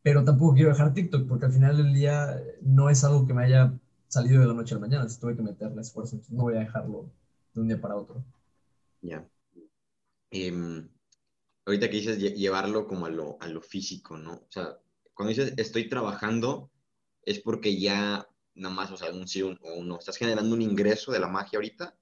pero 0.03 0.23
tampoco 0.23 0.53
quiero 0.53 0.69
dejar 0.69 0.93
TikTok, 0.93 1.27
porque 1.27 1.47
al 1.47 1.53
final 1.53 1.77
del 1.77 1.91
día 1.91 2.39
no 2.61 2.91
es 2.91 3.03
algo 3.03 3.25
que 3.25 3.33
me 3.33 3.45
haya 3.45 3.73
salido 4.09 4.41
de 4.41 4.47
la 4.47 4.53
noche 4.53 4.75
a 4.75 4.77
la 4.77 4.81
mañana, 4.81 5.07
tuve 5.19 5.35
que 5.35 5.41
meterle 5.41 5.81
esfuerzo, 5.81 6.17
entonces 6.17 6.37
no 6.37 6.43
voy 6.43 6.55
a 6.55 6.59
dejarlo 6.59 7.09
de 7.55 7.61
un 7.61 7.67
día 7.67 7.81
para 7.81 7.95
otro. 7.95 8.23
Ya. 9.01 9.27
Em, 10.29 10.87
ahorita 11.65 11.89
que 11.89 11.95
dices 11.95 12.19
llevarlo 12.19 12.87
como 12.87 13.07
a 13.07 13.09
lo, 13.09 13.37
a 13.41 13.47
lo 13.47 13.59
físico, 13.59 14.19
¿no? 14.19 14.33
O 14.33 14.47
sea, 14.51 14.77
cuando 15.19 15.35
dices 15.35 15.53
estoy 15.57 15.89
trabajando, 15.89 16.71
es 17.25 17.39
porque 17.39 17.77
ya 17.77 18.25
nada 18.55 18.73
más, 18.73 18.89
o 18.89 18.95
sea, 18.95 19.11
un 19.11 19.27
sí 19.27 19.41
o 19.41 19.49
un 19.49 19.85
no. 19.85 19.99
¿Estás 19.99 20.15
generando 20.15 20.55
un 20.55 20.61
ingreso 20.61 21.11
de 21.11 21.19
la 21.19 21.27
magia 21.27 21.57
ahorita? 21.57 21.93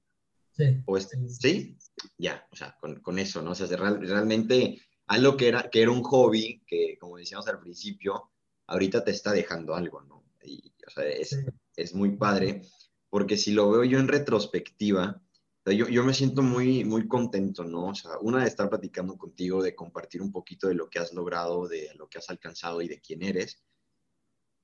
Sí. 0.52 0.84
¿O 0.86 0.98
este? 0.98 1.18
¿Sí? 1.28 1.80
Ya, 2.20 2.48
o 2.52 2.56
sea, 2.56 2.78
con, 2.80 3.00
con 3.00 3.18
eso, 3.18 3.42
¿no? 3.42 3.54
O 3.54 3.56
sea, 3.56 3.66
realmente 3.76 4.84
algo 5.08 5.36
que 5.36 5.48
era, 5.48 5.68
que 5.68 5.82
era 5.82 5.90
un 5.90 6.04
hobby, 6.04 6.62
que 6.68 6.96
como 7.00 7.18
decíamos 7.18 7.48
al 7.48 7.60
principio, 7.60 8.30
ahorita 8.68 9.04
te 9.04 9.10
está 9.10 9.32
dejando 9.32 9.74
algo, 9.74 10.02
¿no? 10.02 10.24
Y, 10.44 10.72
o 10.86 10.92
sea, 10.92 11.06
es, 11.06 11.44
es 11.76 11.96
muy 11.96 12.18
padre, 12.18 12.62
porque 13.10 13.36
si 13.36 13.52
lo 13.52 13.72
veo 13.72 13.84
yo 13.84 13.98
en 13.98 14.10
retrospectiva, 14.10 15.24
yo, 15.72 15.88
yo, 15.88 16.04
me 16.04 16.14
siento 16.14 16.42
muy, 16.42 16.84
muy 16.84 17.08
contento, 17.08 17.64
¿no? 17.64 17.88
O 17.88 17.96
sea, 17.96 18.12
una 18.22 18.42
de 18.42 18.48
estar 18.48 18.70
platicando 18.70 19.18
contigo, 19.18 19.62
de 19.62 19.76
compartir 19.76 20.22
un 20.22 20.32
poquito 20.32 20.68
de 20.68 20.76
lo 20.76 20.90
que 20.90 21.00
has 21.00 21.14
logrado, 21.14 21.68
de 21.68 21.92
lo 21.96 22.08
que 22.08 22.20
has 22.20 22.30
alcanzado 22.30 22.82
y 22.82 22.88
de 22.88 23.00
quién 23.00 23.24
eres. 23.24 23.62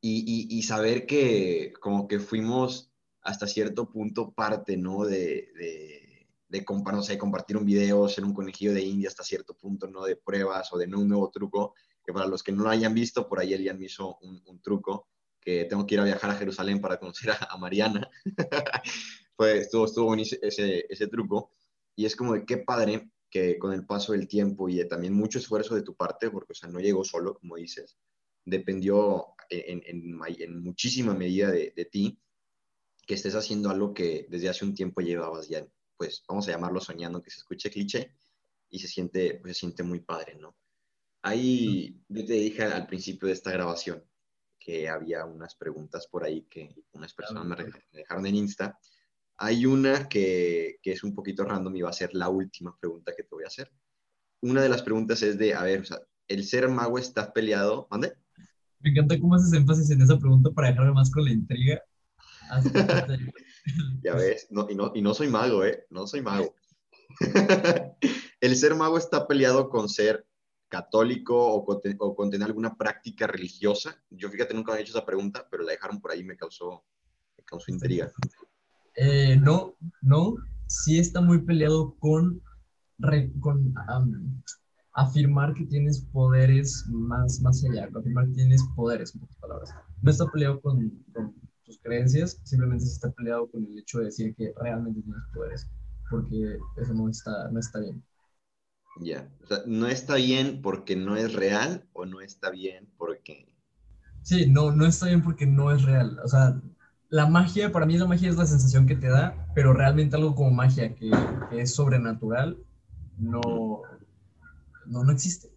Y, 0.02 0.24
y, 0.28 0.58
y 0.58 0.64
saber 0.64 1.06
que 1.06 1.74
como 1.80 2.08
que 2.08 2.20
fuimos 2.20 2.92
hasta 3.22 3.48
cierto 3.48 3.90
punto 3.90 4.32
parte, 4.34 4.78
¿no? 4.78 5.06
De, 5.06 5.52
de, 5.56 6.28
de, 6.50 6.66
no 6.68 7.02
sé, 7.02 7.18
compartir 7.18 7.58
un 7.58 7.66
video, 7.66 8.08
ser 8.08 8.24
un 8.26 8.34
conejillo 8.34 8.74
de 8.74 8.84
India 8.84 9.10
hasta 9.10 9.24
cierto 9.24 9.56
punto, 9.56 9.88
¿no? 9.88 10.04
De 10.04 10.16
pruebas 10.16 10.72
o 10.74 10.78
de 10.78 10.86
un 10.86 11.08
nuevo 11.08 11.32
truco, 11.32 11.74
que 12.06 12.14
para 12.14 12.28
los 12.28 12.44
que 12.44 12.52
no 12.52 12.64
lo 12.64 12.70
hayan 12.70 12.94
visto, 12.94 13.28
por 13.28 13.40
ahí 13.40 13.54
Elian 13.54 13.80
me 13.80 13.86
hizo 13.86 14.18
un, 14.22 14.42
un 14.46 14.62
truco, 14.62 15.08
que 15.40 15.66
tengo 15.66 15.86
que 15.86 15.96
ir 15.96 16.02
a 16.02 16.06
viajar 16.06 16.30
a 16.30 16.36
Jerusalén 16.36 16.80
para 16.80 17.00
conocer 17.00 17.32
a, 17.32 17.48
a 17.50 17.58
Mariana. 17.58 18.10
Fue, 19.36 19.60
estuvo, 19.60 19.86
estuvo 19.86 20.16
ese, 20.16 20.86
ese 20.90 21.08
truco. 21.08 21.52
Y 21.96 22.06
es 22.06 22.16
como 22.16 22.34
de 22.34 22.46
qué 22.46 22.58
padre 22.58 23.10
que 23.34 23.58
con 23.58 23.74
el 23.74 23.86
paso 23.86 24.12
del 24.12 24.28
tiempo 24.28 24.70
y 24.70 24.75
de 24.75 24.86
también 24.86 25.13
mucho 25.13 25.40
esfuerzo 25.40 25.74
de 25.74 25.82
tu 25.82 25.96
parte, 25.96 26.30
porque 26.30 26.52
o 26.52 26.56
sea, 26.56 26.70
no 26.70 26.80
llegó 26.80 27.04
solo, 27.04 27.34
como 27.34 27.56
dices, 27.56 27.98
dependió 28.46 29.25
en, 29.50 29.82
en, 29.88 30.20
en 30.40 30.63
muchísima 30.63 31.16
medida 31.16 31.50
de, 31.50 31.74
de, 31.75 31.86
ti, 31.86 32.20
que 33.08 33.16
estés 33.16 33.34
haciendo 33.34 33.72
algo 33.72 33.92
que 33.92 34.28
desde 34.30 34.50
hace 34.50 34.66
un 34.66 34.75
tiempo 34.75 35.02
llevabas 35.02 35.50
ya, 35.50 35.66
pues 35.98 36.24
vamos 36.28 36.48
a 36.48 36.52
llamarlo 36.52 36.80
soñando, 36.80 37.24
que 37.24 37.32
se 37.32 37.38
escuche 37.38 37.72
cliché 37.72 38.13
y 38.70 38.78
se 38.78 38.88
siente, 38.88 39.40
pues, 39.42 39.56
se 39.56 39.62
siente 39.62 39.82
muy 39.82 40.02
padre, 40.02 40.36
¿no? 40.36 40.56
Ahí 41.24 42.00
yo 42.10 42.25
te 42.25 42.34
dije 42.34 42.63
al 42.63 42.86
principio 42.86 43.28
de 43.28 43.34
esta 43.34 43.52
grabación 43.52 44.04
que 44.60 44.88
había 44.88 45.25
unas 45.25 45.56
preguntas 45.56 46.06
por 46.06 46.24
ahí 46.24 46.44
que 46.44 46.75
unas 46.92 47.13
personas 47.13 47.46
me 47.46 47.66
dejaron 47.92 48.28
en 48.28 48.36
Insta 48.36 48.78
hay 49.38 49.66
una 49.66 50.08
que, 50.08 50.78
que, 50.82 50.92
es 50.92 51.04
un 51.04 51.13
poquito 51.13 51.44
random 51.44 51.75
y 51.75 51.82
va 51.82 51.90
a 51.90 51.94
ser 51.94 52.13
la 52.13 52.30
última 52.30 52.78
pregunta 52.80 53.13
que 53.16 53.24
te 53.24 53.36
voy 53.36 53.44
a 53.44 53.48
hacer. 53.48 53.72
Una 54.42 54.62
de 54.62 54.70
las 54.70 54.84
preguntas 54.84 55.22
es 55.22 55.38
de, 55.38 55.54
a 55.54 55.63
ver, 55.63 55.82
o 55.82 55.86
sea, 55.86 56.00
¿el 56.28 56.46
ser 56.46 56.70
mago 56.70 56.98
está 56.98 57.34
peleado? 57.34 57.88
¿Mande? 57.90 58.13
Me 58.80 58.90
encanta 58.90 59.20
cómo 59.20 59.36
haces 59.36 59.54
énfasis 59.54 59.90
en 59.92 60.02
esa 60.02 60.20
pregunta 60.20 60.52
para 60.52 60.70
dejarme 60.70 60.92
más 60.92 61.10
con 61.10 61.24
la 61.24 61.32
intriga. 61.32 61.82
ya 64.04 64.16
ves, 64.16 64.48
no, 64.50 64.68
y, 64.70 64.75
no, 64.75 64.92
y 64.94 65.02
no 65.02 65.13
soy 65.13 65.30
mago, 65.30 65.63
¿eh? 65.63 65.86
No 65.90 66.06
soy 66.06 66.22
mago. 66.22 66.54
¿El 68.42 68.56
ser 68.58 68.75
mago 68.75 68.98
está 68.98 69.28
peleado 69.28 69.70
con 69.70 69.88
ser 69.88 70.28
católico 70.68 71.38
o 71.38 71.63
con, 71.63 71.80
o 72.00 72.16
con, 72.16 72.30
tener 72.30 72.48
alguna 72.48 72.75
práctica 72.75 73.25
religiosa? 73.25 74.04
Yo 74.10 74.30
fíjate, 74.30 74.54
nunca 74.54 74.74
me 74.74 74.80
he 74.80 74.82
hecho 74.82 74.92
esa 74.92 75.06
pregunta, 75.06 75.48
pero 75.50 75.63
la 75.63 75.72
dejaron 75.72 76.02
por 76.02 76.12
ahí 76.12 76.20
y 76.20 76.25
me 76.25 76.36
causó, 76.36 76.84
me 77.38 77.44
causó 77.46 77.72
intriga. 77.72 78.12
Eh, 78.96 79.38
no, 79.38 79.76
no, 80.02 80.36
sí 80.68 81.00
está 81.00 81.22
muy 81.22 81.42
peleado 81.42 81.96
con, 82.00 82.42
con 83.40 83.74
afirmar 84.94 85.54
que 85.54 85.66
tienes 85.66 86.02
poderes 86.12 86.86
más, 86.88 87.42
más 87.42 87.64
allá, 87.66 87.90
afirmar 87.96 88.28
que 88.28 88.34
tienes 88.34 88.64
poderes, 88.76 89.14
en 89.16 89.22
pocas 89.22 89.38
palabras. 89.38 89.76
No 90.02 90.12
está 90.12 90.26
peleado 90.32 90.62
con, 90.62 90.90
con 91.14 91.34
tus 91.66 91.80
creencias, 91.80 92.40
simplemente 92.44 92.86
está 92.86 93.12
peleado 93.12 93.50
con 93.50 93.66
el 93.66 93.80
hecho 93.80 94.00
de 94.00 94.06
decir 94.06 94.36
que 94.36 94.54
realmente 94.62 95.02
tienes 95.02 95.24
poderes, 95.34 95.70
porque 96.10 96.58
eso 96.78 96.94
no 96.94 97.10
está, 97.10 97.50
no 97.52 97.60
está 97.60 97.80
bien. 97.80 98.04
Ya, 99.02 99.28
o 99.42 99.48
sea, 99.48 99.58
no 99.66 99.88
está 99.88 100.16
bien 100.16 100.62
porque 100.62 100.96
no 100.96 101.16
es 101.16 101.34
real 101.34 101.88
o 101.94 102.06
no 102.06 102.22
está 102.22 102.52
bien 102.52 102.88
porque... 102.98 103.52
Sí, 104.22 104.46
no, 104.48 104.72
no 104.72 104.86
está 104.86 105.08
bien 105.08 105.24
porque 105.24 105.48
no 105.48 105.72
es 105.72 105.82
real. 105.84 106.20
O 106.24 106.28
sea, 106.28 106.62
la 107.13 107.28
magia, 107.28 107.71
para 107.71 107.86
mí 107.86 107.95
la 107.95 108.08
magia 108.08 108.28
es 108.28 108.38
la 108.38 108.47
sensación 108.47 108.88
que 108.88 108.95
te 108.95 109.08
da, 109.08 109.47
pero 109.54 109.71
realmente 109.71 110.15
algo 110.15 110.34
como 110.34 110.49
magia 110.49 110.95
que, 110.95 111.12
es 111.52 111.76
sobrenatural 111.76 112.58
no, 113.19 113.84
no, 114.88 115.04
no 115.04 115.12
existe. 115.12 115.52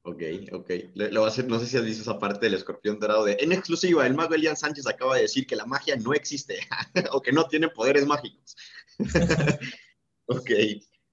Ok, 0.00 0.22
ok. 0.50 0.70
Lo 0.94 1.26
hacer, 1.26 1.46
no 1.46 1.58
sé 1.60 1.66
si 1.66 1.76
has 1.76 1.84
visto 1.84 2.00
esa 2.00 2.18
parte 2.18 2.46
del 2.46 2.54
escorpión 2.54 2.98
dorado 2.98 3.26
de 3.26 3.36
en 3.38 3.52
exclusiva, 3.52 4.06
el 4.06 4.14
mago 4.14 4.32
Elian 4.32 4.56
Sánchez 4.56 4.86
acaba 4.86 5.16
de 5.16 5.22
decir 5.22 5.46
que 5.46 5.56
la 5.56 5.66
magia 5.66 5.94
no 5.96 6.14
existe 6.14 6.60
o 7.12 7.20
que 7.20 7.32
no 7.32 7.44
tiene 7.44 7.68
poderes 7.68 8.06
mágicos. 8.06 8.56
ok. 10.26 10.50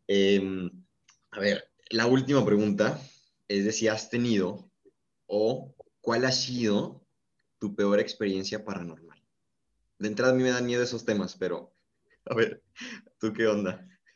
Em, 0.08 0.72
a 1.32 1.40
ver, 1.42 1.70
la 1.90 2.08
última 2.08 2.46
pregunta 2.46 2.98
es 3.50 3.66
de 3.66 3.74
si 3.74 3.90
has 3.90 4.10
tenido 4.10 4.72
o 5.28 5.76
cuál 6.00 6.24
ha 6.24 6.32
sido 6.32 7.06
tu 7.60 7.76
peor 7.76 8.00
experiencia 8.00 8.64
paranormal 8.64 9.09
de 10.00 10.08
entrada 10.08 10.32
a 10.32 10.36
mí 10.36 10.44
me 10.44 10.50
dan 10.50 10.66
miedo 10.66 10.82
esos 10.82 11.06
temas, 11.06 11.36
pero 11.38 11.74
a 12.26 12.36
ver, 12.36 12.64
¿tú 13.20 13.34
qué 13.34 13.48
onda? 13.48 13.86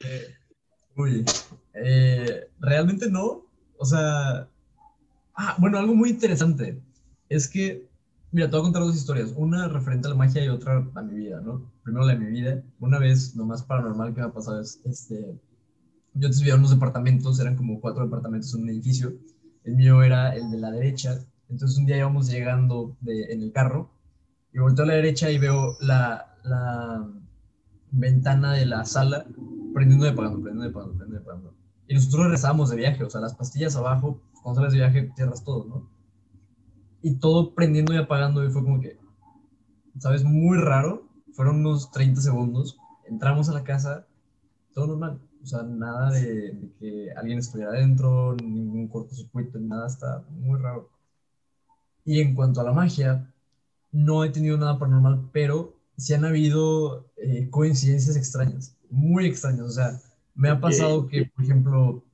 eh, 0.00 0.34
uy, 0.96 1.24
realmente 2.58 3.08
no. 3.08 3.46
O 3.78 3.84
sea, 3.84 4.48
ah, 5.34 5.56
bueno, 5.58 5.78
algo 5.78 5.94
muy 5.94 6.10
interesante 6.10 6.82
es 7.28 7.48
que, 7.48 7.88
mira, 8.32 8.48
te 8.48 8.52
voy 8.52 8.60
a 8.60 8.64
contar 8.64 8.82
dos 8.82 8.96
historias. 8.96 9.32
Una 9.36 9.68
referente 9.68 10.08
a 10.08 10.10
la 10.10 10.16
magia 10.16 10.44
y 10.44 10.48
otra 10.48 10.84
a 10.94 11.02
mi 11.02 11.14
vida, 11.14 11.40
¿no? 11.40 11.70
Primero 11.82 12.04
la 12.04 12.14
de 12.14 12.18
mi 12.18 12.30
vida. 12.30 12.62
Una 12.80 12.98
vez, 12.98 13.34
lo 13.36 13.46
más 13.46 13.62
paranormal 13.62 14.12
que 14.12 14.20
me 14.20 14.26
ha 14.26 14.32
pasado 14.32 14.60
es, 14.60 14.80
este, 14.84 15.38
yo 16.14 16.26
antes 16.26 16.40
vivía 16.40 16.54
en 16.54 16.60
unos 16.60 16.72
departamentos, 16.72 17.38
eran 17.40 17.56
como 17.56 17.80
cuatro 17.80 18.04
departamentos 18.04 18.52
en 18.54 18.62
un 18.62 18.70
edificio. 18.70 19.14
El 19.64 19.76
mío 19.76 20.02
era 20.02 20.34
el 20.34 20.50
de 20.50 20.58
la 20.58 20.72
derecha. 20.72 21.24
Entonces 21.48 21.78
un 21.78 21.86
día 21.86 21.98
íbamos 21.98 22.28
llegando 22.28 22.96
en 23.06 23.42
el 23.42 23.52
carro 23.52 23.90
y 24.52 24.58
volteo 24.58 24.84
a 24.84 24.88
la 24.88 24.94
derecha 24.94 25.30
y 25.30 25.38
veo 25.38 25.76
la, 25.80 26.36
la 26.44 27.08
ventana 27.90 28.54
de 28.54 28.66
la 28.66 28.84
sala 28.84 29.24
prendiendo 29.72 30.06
y 30.06 30.08
apagando, 30.08 30.40
prendiendo 30.40 30.66
y 30.66 30.70
apagando, 30.70 30.96
prendiendo 30.96 31.20
y 31.20 31.22
apagando. 31.22 31.54
Y 31.86 31.94
nosotros 31.94 32.22
regresábamos 32.24 32.70
de 32.70 32.76
viaje, 32.76 33.04
o 33.04 33.10
sea, 33.10 33.20
las 33.20 33.34
pastillas 33.34 33.76
abajo, 33.76 34.20
cuando 34.42 34.60
sales 34.60 34.72
de 34.72 34.78
viaje, 34.78 35.12
cierras 35.16 35.44
todo, 35.44 35.64
¿no? 35.64 35.90
Y 37.02 37.18
todo 37.18 37.54
prendiendo 37.54 37.94
y 37.94 37.96
apagando, 37.96 38.44
y 38.44 38.50
fue 38.50 38.62
como 38.62 38.80
que, 38.80 38.98
¿sabes? 39.98 40.24
Muy 40.24 40.58
raro. 40.58 41.08
Fueron 41.32 41.60
unos 41.60 41.90
30 41.90 42.20
segundos. 42.20 42.78
Entramos 43.08 43.48
a 43.48 43.54
la 43.54 43.64
casa, 43.64 44.06
todo 44.74 44.88
normal. 44.88 45.20
O 45.42 45.46
sea, 45.46 45.62
nada 45.62 46.10
de, 46.10 46.52
de 46.52 46.72
que 46.78 47.08
alguien 47.16 47.38
estuviera 47.38 47.70
adentro, 47.70 48.36
ningún 48.36 48.88
cortocircuito, 48.88 49.58
nada, 49.58 49.86
está 49.86 50.24
muy 50.30 50.58
raro. 50.58 50.90
Y 52.04 52.20
en 52.20 52.34
cuanto 52.34 52.60
a 52.60 52.64
la 52.64 52.72
magia, 52.72 53.32
no 53.92 54.24
he 54.24 54.30
tenido 54.30 54.56
nada 54.56 54.78
paranormal, 54.78 55.30
pero 55.32 55.74
sí 55.96 56.14
han 56.14 56.24
habido 56.24 57.10
eh, 57.16 57.48
coincidencias 57.50 58.16
extrañas, 58.16 58.76
muy 58.90 59.26
extrañas. 59.26 59.66
O 59.66 59.70
sea, 59.70 60.00
me 60.34 60.48
ha 60.48 60.60
pasado 60.60 61.06
que, 61.08 61.26
por 61.26 61.44
ejemplo, 61.44 62.04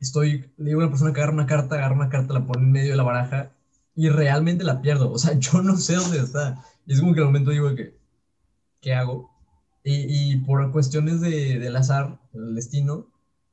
estoy, 0.00 0.50
le 0.56 0.70
digo 0.70 0.80
a 0.80 0.84
una 0.84 0.90
persona 0.90 1.12
que 1.12 1.20
agarra 1.20 1.34
una 1.34 1.46
carta, 1.46 1.76
agarra 1.76 1.94
una 1.94 2.08
carta, 2.08 2.34
la 2.34 2.46
pone 2.46 2.64
en 2.64 2.72
medio 2.72 2.90
de 2.90 2.96
la 2.96 3.02
baraja 3.04 3.52
y 3.94 4.08
realmente 4.08 4.64
la 4.64 4.82
pierdo. 4.82 5.10
O 5.10 5.18
sea, 5.18 5.32
yo 5.38 5.62
no 5.62 5.76
sé 5.76 5.94
dónde 5.94 6.18
está. 6.18 6.64
Y 6.86 6.94
es 6.94 7.00
como 7.00 7.14
que 7.14 7.20
al 7.20 7.26
momento 7.26 7.50
digo 7.50 7.74
que, 7.74 7.96
¿qué 8.80 8.94
hago? 8.94 9.30
Y, 9.84 10.32
y 10.32 10.36
por 10.38 10.70
cuestiones 10.72 11.20
de, 11.20 11.58
del 11.58 11.76
azar, 11.76 12.20
del 12.32 12.54
destino, 12.54 13.06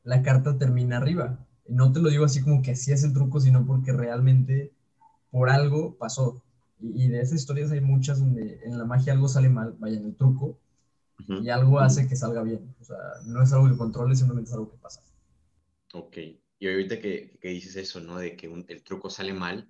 la 0.03 0.21
carta 0.23 0.58
termina 0.58 0.97
arriba. 0.97 1.45
Y 1.67 1.73
no 1.73 1.91
te 1.91 1.99
lo 1.99 2.10
digo 2.10 2.25
así 2.25 2.41
como 2.41 2.62
que 2.62 2.71
así 2.71 2.91
es 2.91 3.03
el 3.03 3.13
truco, 3.13 3.39
sino 3.39 3.65
porque 3.65 3.91
realmente 3.93 4.73
por 5.32 5.49
algo 5.49 5.95
pasó. 5.97 6.41
Y, 6.82 7.10
de 7.10 7.22
esas 7.22 7.42
historias 7.42 7.72
hay 7.72 7.82
muchas 7.82 8.20
donde 8.20 8.62
en 8.63 8.78
la 8.78 8.86
magia 8.86 9.13
algo 9.13 9.28
sale 9.28 9.50
mal, 9.50 9.76
vaya 9.80 9.98
en 9.98 10.06
el 10.06 10.15
truco, 10.15 10.60
y 11.28 11.50
algo 11.50 11.80
hace 11.80 12.08
que 12.08 12.15
salga 12.15 12.42
bien. 12.44 12.74
O 12.80 12.84
sea, 12.84 12.98
no 13.26 13.44
es 13.44 13.52
algo 13.52 13.70
que 13.70 13.78
controles, 13.78 14.20
simplemente 14.20 14.50
es 14.50 14.54
algo 14.54 14.72
que 14.72 14.78
pasa. 14.78 15.02
Ok. 15.94 16.18
Y 16.60 16.68
ahorita 16.68 17.00
que, 17.00 17.38
que 17.42 17.50
dices 17.50 17.76
eso, 17.76 18.00
¿no? 18.00 18.18
De 18.18 18.36
que 18.36 18.48
el 18.68 18.84
truco 18.84 19.10
sale 19.10 19.34
mal 19.34 19.70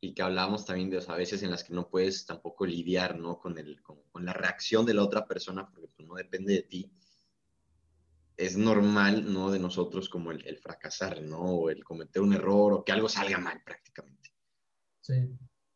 y 0.00 0.14
que 0.14 0.22
hablábamos 0.22 0.66
también 0.66 0.90
de, 0.90 0.98
o 0.98 1.00
sea, 1.00 1.14
a 1.14 1.18
veces 1.18 1.42
en 1.42 1.50
las 1.50 1.62
que 1.62 1.72
no 1.74 1.88
puedes 1.88 2.26
tampoco 2.26 2.66
lidiar, 2.66 3.18
¿no? 3.18 3.38
Con, 3.38 3.58
el, 3.58 3.80
con, 3.82 4.02
con 4.10 4.24
la 4.24 4.32
reacción 4.32 4.84
de 4.84 4.94
la 4.94 5.04
otra 5.04 5.26
persona, 5.26 5.68
porque 5.70 5.88
pues, 5.88 6.06
no 6.06 6.14
depende 6.16 6.54
de 6.54 6.62
ti. 6.62 6.92
Es 8.36 8.56
normal, 8.56 9.32
¿no? 9.32 9.50
De 9.52 9.60
nosotros 9.60 10.08
como 10.08 10.32
el, 10.32 10.44
el 10.46 10.58
fracasar, 10.58 11.22
¿no? 11.22 11.40
O 11.40 11.70
el 11.70 11.84
cometer 11.84 12.20
un 12.20 12.32
error 12.32 12.72
o 12.72 12.84
que 12.84 12.92
algo 12.92 13.08
salga 13.08 13.38
mal 13.38 13.62
prácticamente. 13.64 14.34
Sí. 15.00 15.30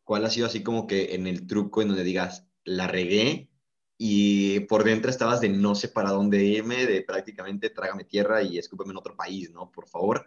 ¿Cuál 0.07 0.25
ha 0.25 0.31
sido 0.31 0.47
así 0.47 0.63
como 0.63 0.87
que 0.87 1.17
en 1.17 1.27
el 1.27 1.49
truco 1.49 1.83
en 1.83 1.89
donde 1.89 2.05
digas, 2.05 2.47
la 2.65 2.87
regué 2.87 3.51
y 3.99 4.61
por 4.61 4.85
dentro 4.85 5.11
estabas 5.11 5.41
de 5.41 5.49
no 5.49 5.75
sé 5.75 5.89
para 5.89 6.13
dónde 6.13 6.45
irme, 6.45 6.87
de 6.87 7.03
prácticamente 7.03 7.71
trágame 7.71 8.05
tierra 8.05 8.41
y 8.41 8.57
escúpeme 8.57 8.93
en 8.93 8.99
otro 8.99 9.17
país, 9.17 9.51
¿no? 9.51 9.73
Por 9.73 9.89
favor. 9.89 10.25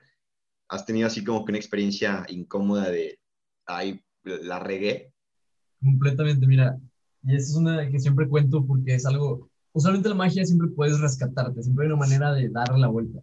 ¿Has 0.67 0.85
tenido 0.85 1.07
así 1.07 1.23
como 1.23 1.45
que 1.45 1.53
una 1.53 1.59
experiencia 1.59 2.25
incómoda 2.27 2.89
de, 2.89 3.21
ay, 3.67 4.03
la 4.23 4.59
regué? 4.59 5.13
Completamente, 5.81 6.45
mira. 6.45 6.77
Y 7.23 7.37
esa 7.37 7.51
es 7.51 7.55
una 7.55 7.89
que 7.89 7.99
siempre 7.99 8.27
cuento 8.27 8.65
porque 8.67 8.95
es 8.95 9.05
algo 9.05 9.49
usualmente 9.71 10.09
la 10.09 10.15
magia 10.15 10.43
siempre 10.43 10.67
puedes 10.67 10.99
rescatarte, 10.99 11.63
siempre 11.63 11.85
hay 11.85 11.91
una 11.91 11.99
manera 11.99 12.33
de 12.33 12.49
darle 12.49 12.79
la 12.79 12.87
vuelta. 12.87 13.21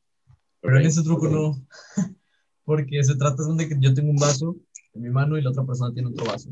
Pero 0.62 0.80
en 0.80 0.86
ese 0.86 1.02
truco 1.02 1.28
no, 1.28 1.62
porque 2.64 3.04
se 3.04 3.16
trata 3.16 3.42
de 3.44 3.68
que 3.68 3.76
yo 3.78 3.92
tengo 3.92 4.10
un 4.10 4.16
vaso 4.16 4.56
en 4.96 5.02
mi 5.02 5.10
mano 5.10 5.36
y 5.36 5.42
la 5.42 5.50
otra 5.50 5.64
persona 5.64 5.92
tiene 5.92 6.08
otro 6.08 6.24
vaso. 6.26 6.50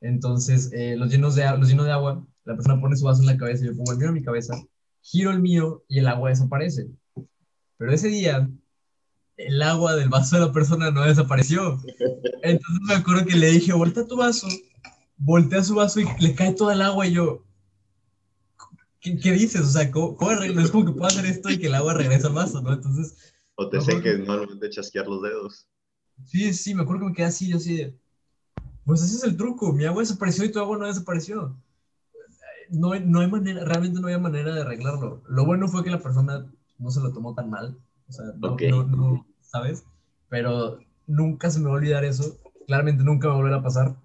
Entonces, 0.00 0.70
eh, 0.72 0.96
los, 0.96 1.10
llenos 1.10 1.34
de, 1.34 1.44
los 1.56 1.68
llenos 1.68 1.86
de 1.86 1.92
agua, 1.92 2.26
la 2.44 2.54
persona 2.54 2.80
pone 2.80 2.96
su 2.96 3.04
vaso 3.04 3.20
en 3.20 3.26
la 3.26 3.36
cabeza 3.36 3.64
y 3.64 3.68
yo 3.68 3.76
pongo 3.76 3.92
el 3.92 3.98
mío 3.98 4.08
en 4.08 4.14
mi 4.14 4.22
cabeza, 4.22 4.54
giro 5.00 5.30
el 5.30 5.40
mío 5.40 5.84
y 5.88 5.98
el 5.98 6.08
agua 6.08 6.30
desaparece. 6.30 6.88
Pero 7.78 7.92
ese 7.92 8.08
día, 8.08 8.50
el 9.36 9.62
agua 9.62 9.96
del 9.96 10.08
vaso 10.08 10.36
de 10.36 10.46
la 10.46 10.52
persona 10.52 10.90
no 10.90 11.02
desapareció. 11.02 11.80
Entonces 12.42 12.80
me 12.86 12.94
acuerdo 12.94 13.24
que 13.24 13.36
le 13.36 13.50
dije, 13.50 13.72
voltea 13.72 14.06
tu 14.06 14.16
vaso, 14.16 14.46
voltea 15.16 15.64
su 15.64 15.74
vaso 15.76 16.00
y 16.00 16.06
le 16.20 16.34
cae 16.34 16.52
toda 16.52 16.74
el 16.74 16.82
agua 16.82 17.06
y 17.06 17.14
yo, 17.14 17.44
¿qué, 19.00 19.32
dices? 19.32 19.62
O 19.62 19.70
sea, 19.70 19.90
¿cómo, 19.90 20.16
no 20.20 20.60
es 20.60 20.70
como 20.70 20.84
que 20.84 20.92
puedo 20.92 21.06
hacer 21.06 21.26
esto 21.26 21.50
y 21.50 21.58
que 21.58 21.68
el 21.68 21.74
agua 21.74 21.94
regrese 21.94 22.26
al 22.26 22.34
vaso, 22.34 22.60
¿no? 22.60 22.72
Entonces... 22.72 23.32
O 23.56 23.68
te 23.68 23.80
sé 23.80 24.00
que 24.02 24.18
normalmente 24.18 24.68
chasquear 24.68 25.06
los 25.06 25.22
dedos. 25.22 25.68
Sí, 26.24 26.52
sí, 26.54 26.74
me 26.74 26.82
acuerdo 26.82 27.02
que 27.02 27.08
me 27.10 27.14
quedé 27.14 27.26
así, 27.26 27.48
yo 27.48 27.56
así 27.56 27.76
de, 27.76 27.98
pues 28.84 29.02
ese 29.02 29.16
es 29.16 29.24
el 29.24 29.36
truco, 29.36 29.72
mi 29.72 29.84
agua 29.84 30.02
desapareció 30.02 30.44
y 30.44 30.52
tu 30.52 30.58
agua 30.58 30.78
no 30.78 30.86
desapareció. 30.86 31.56
No, 32.70 32.94
no 32.98 33.20
hay 33.20 33.30
manera, 33.30 33.64
realmente 33.64 34.00
no 34.00 34.06
había 34.06 34.18
manera 34.18 34.54
de 34.54 34.62
arreglarlo. 34.62 35.22
Lo 35.28 35.44
bueno 35.44 35.68
fue 35.68 35.84
que 35.84 35.90
la 35.90 36.00
persona 36.00 36.46
no 36.78 36.90
se 36.90 37.00
lo 37.00 37.12
tomó 37.12 37.34
tan 37.34 37.50
mal, 37.50 37.76
o 38.08 38.12
sea, 38.12 38.26
no, 38.36 38.56
no, 38.84 39.26
¿sabes? 39.40 39.84
Pero 40.28 40.78
nunca 41.06 41.50
se 41.50 41.60
me 41.60 41.66
va 41.66 41.72
a 41.72 41.76
olvidar 41.76 42.04
eso, 42.04 42.38
claramente 42.66 43.04
nunca 43.04 43.28
va 43.28 43.34
a 43.34 43.38
volver 43.38 43.54
a 43.54 43.62
pasar, 43.62 43.96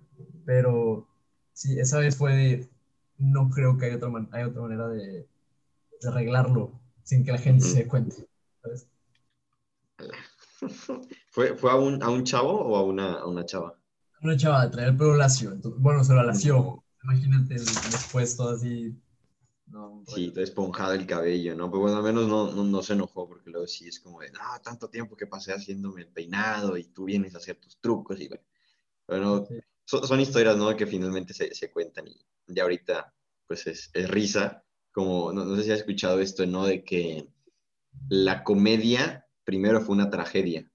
pero 0.46 1.08
sí, 1.54 1.80
esa 1.80 2.00
vez 2.00 2.16
fue, 2.16 2.70
no 3.18 3.50
creo 3.50 3.78
que 3.78 3.86
haya 3.86 3.98
otra, 3.98 4.10
hay 4.32 4.44
otra 4.44 4.62
manera 4.62 4.88
de, 4.90 5.28
de, 6.02 6.08
arreglarlo 6.08 6.80
sin 7.04 7.24
que 7.24 7.32
la 7.32 7.38
gente 7.38 7.66
se 7.66 7.80
dé 7.80 7.88
cuenta, 7.88 8.16
¿sabes? 8.62 8.88
¿Fue, 11.30 11.56
fue 11.56 11.72
a, 11.72 11.76
un, 11.76 12.02
a 12.04 12.10
un 12.10 12.24
chavo 12.24 12.52
o 12.52 12.76
a 12.76 12.84
una, 12.84 13.14
a 13.14 13.28
una 13.28 13.46
chava? 13.46 13.80
Una 14.22 14.36
chava 14.36 14.66
de 14.66 14.72
traer 14.72 14.90
el 14.90 14.98
pelo 14.98 15.16
lacio. 15.16 15.56
bueno, 15.78 16.04
se 16.04 16.14
lo 16.14 16.24
lació. 16.24 16.84
Imagínate 17.04 17.54
después 17.54 18.36
todo 18.36 18.56
así. 18.56 18.94
No, 19.68 20.04
sí, 20.08 20.32
todo 20.32 20.44
esponjado 20.44 20.94
el 20.94 21.06
cabello, 21.06 21.56
¿no? 21.56 21.70
Pero 21.70 21.82
bueno, 21.82 21.98
al 21.98 22.04
menos 22.04 22.28
no, 22.28 22.52
no, 22.52 22.64
no, 22.64 22.82
se 22.82 22.94
enojó 22.94 23.28
porque 23.28 23.52
luego 23.52 23.68
sí 23.68 23.88
es 23.88 24.00
como 24.00 24.20
de, 24.20 24.32
no, 24.32 24.40
tanto 24.64 24.90
tiempo 24.90 25.16
que 25.16 25.28
pasé 25.28 25.54
haciéndome 25.54 26.02
el 26.02 26.08
peinado 26.08 26.76
y 26.76 26.86
tú 26.86 27.06
vienes 27.06 27.36
a 27.36 27.38
hacer 27.38 27.58
tus 27.58 27.80
trucos 27.80 28.20
y 28.20 28.28
bueno. 28.28 28.44
Bueno, 29.08 29.48
son, 29.86 30.08
son, 30.08 30.20
historias, 30.20 30.58
¿no? 30.58 30.76
Que 30.76 30.86
finalmente 30.88 31.34
se, 31.34 31.54
se, 31.54 31.72
cuentan 31.72 32.08
y 32.08 32.20
ya 32.48 32.64
ahorita, 32.64 33.14
pues 33.48 33.68
es, 33.68 33.90
es 33.94 34.10
risa. 34.10 34.64
Como, 34.92 35.32
no, 35.32 35.46
no, 35.46 35.56
sé 35.56 35.64
si 35.64 35.72
has 35.72 35.80
escuchado 35.80 36.20
esto, 36.20 36.46
¿no? 36.46 36.66
De 36.66 36.84
que 36.84 37.28
la 38.10 38.44
comedia 38.44 39.29
primero 39.50 39.82
fue 39.82 39.96
una 39.96 40.12
tragedia. 40.12 40.72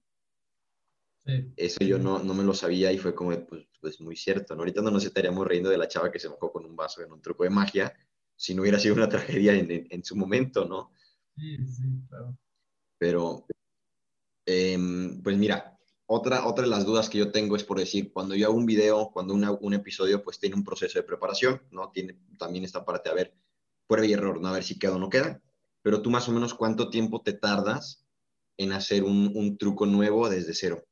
Eso 1.55 1.79
yo 1.85 1.97
no, 1.97 2.21
no, 2.21 2.33
me 2.33 2.43
lo 2.43 2.53
sabía 2.53 2.91
y 2.91 2.97
fue 2.97 3.15
como, 3.15 3.31
pues, 3.47 3.65
pues 3.79 4.01
muy 4.01 4.17
cierto, 4.17 4.53
¿no? 4.53 4.63
Ahorita 4.63 4.81
no 4.81 4.91
nos 4.91 5.05
estaríamos 5.05 5.47
riendo 5.47 5.69
de 5.69 5.77
la 5.77 5.87
chava 5.87 6.11
que 6.11 6.19
se 6.19 6.27
mojó 6.27 6.51
con 6.51 6.65
un 6.65 6.75
vaso 6.75 7.01
en 7.01 7.09
un 7.13 7.21
truco 7.21 7.45
de 7.45 7.49
magia, 7.49 7.93
si 8.35 8.53
no 8.53 8.61
hubiera 8.61 8.77
sido 8.77 8.95
una 8.95 9.07
tragedia 9.07 9.53
en, 9.53 9.87
en, 9.89 10.03
su 10.03 10.17
momento, 10.17 10.65
¿no? 10.65 10.91
Sí, 11.37 11.57
sí, 11.65 11.83
claro. 12.09 12.37
Pero, 12.97 13.45
eh, 14.45 14.77
pues 15.23 15.37
mira, 15.37 15.79
otra, 16.05 16.45
otra 16.45 16.65
de 16.65 16.69
las 16.69 16.85
dudas 16.85 17.09
que 17.09 17.19
yo 17.19 17.31
tengo 17.31 17.55
es 17.55 17.63
por 17.63 17.79
decir, 17.79 18.11
cuando 18.11 18.35
yo 18.35 18.47
hago 18.47 18.57
un 18.57 18.65
video, 18.65 19.09
cuando 19.13 19.33
una, 19.33 19.51
un 19.51 19.73
episodio, 19.73 20.21
pues 20.21 20.37
tiene 20.37 20.57
un 20.57 20.65
proceso 20.65 20.99
de 20.99 21.03
preparación, 21.03 21.61
¿no? 21.71 21.91
Tiene 21.91 22.19
también 22.37 22.65
esta 22.65 22.83
parte, 22.83 23.09
a 23.09 23.13
ver, 23.13 23.33
prueba 23.87 24.05
y 24.05 24.11
error, 24.11 24.41
¿no? 24.41 24.49
A 24.49 24.51
ver 24.51 24.65
si 24.65 24.77
queda 24.77 24.97
o 24.97 24.99
no 24.99 25.09
queda. 25.09 25.41
Pero 25.81 26.01
tú 26.01 26.09
más 26.09 26.27
o 26.27 26.33
menos, 26.33 26.53
¿cuánto 26.53 26.89
tiempo 26.89 27.21
te 27.21 27.31
tardas 27.31 28.04
en 28.57 28.71
hacer 28.71 29.03
un, 29.03 29.31
un 29.35 29.57
truco 29.57 29.85
nuevo 29.85 30.29
desde 30.29 30.53
cero? 30.53 30.83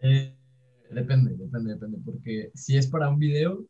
Eh, 0.00 0.36
depende, 0.90 1.36
depende, 1.36 1.74
depende, 1.74 1.98
porque 2.04 2.50
si 2.54 2.76
es 2.76 2.86
para 2.86 3.08
un 3.08 3.18
video, 3.18 3.64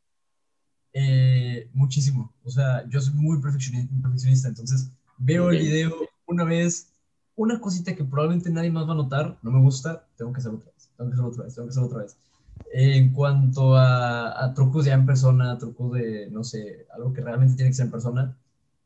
eh, 0.93 1.69
muchísimo. 1.73 2.33
O 2.45 2.51
sea, 2.51 2.89
yo 2.89 3.01
soy 3.01 3.15
muy 3.15 3.41
perfeccionista, 3.41 4.49
entonces 4.49 4.91
veo 5.19 5.51
el 5.51 5.59
video 5.59 5.95
una 6.27 6.45
vez, 6.45 6.93
una 7.37 7.61
cosita 7.61 7.95
que 7.95 8.05
probablemente 8.05 8.51
nadie 8.51 8.71
más 8.71 8.87
va 8.89 8.93
a 8.93 8.97
notar, 8.97 9.39
no 9.43 9.51
me 9.51 9.61
gusta, 9.61 10.07
tengo 10.17 10.33
que 10.33 10.41
hacerlo 10.41 10.59
otra 10.59 10.73
vez, 10.73 10.91
tengo 10.97 11.11
que 11.11 11.15
hacerlo 11.15 11.31
otra 11.31 11.45
vez, 11.45 11.55
tengo 11.55 11.67
que 11.67 11.71
hacerlo 11.71 11.89
otra 11.89 12.03
vez. 12.03 12.17
en 12.73 13.13
cuanto 13.13 13.77
a, 13.77 14.45
a, 14.45 14.55
trucos 14.55 14.85
ya 14.87 14.95
en 14.95 15.07
persona, 15.07 15.59
trucos 15.59 15.93
de, 15.93 16.29
no 16.31 16.45
sé, 16.45 16.87
algo 16.95 17.13
que 17.13 17.21
realmente 17.21 17.57
tiene 17.57 17.71
que 17.71 17.75
ser 17.75 17.87
en 17.87 17.93
persona, 17.93 18.37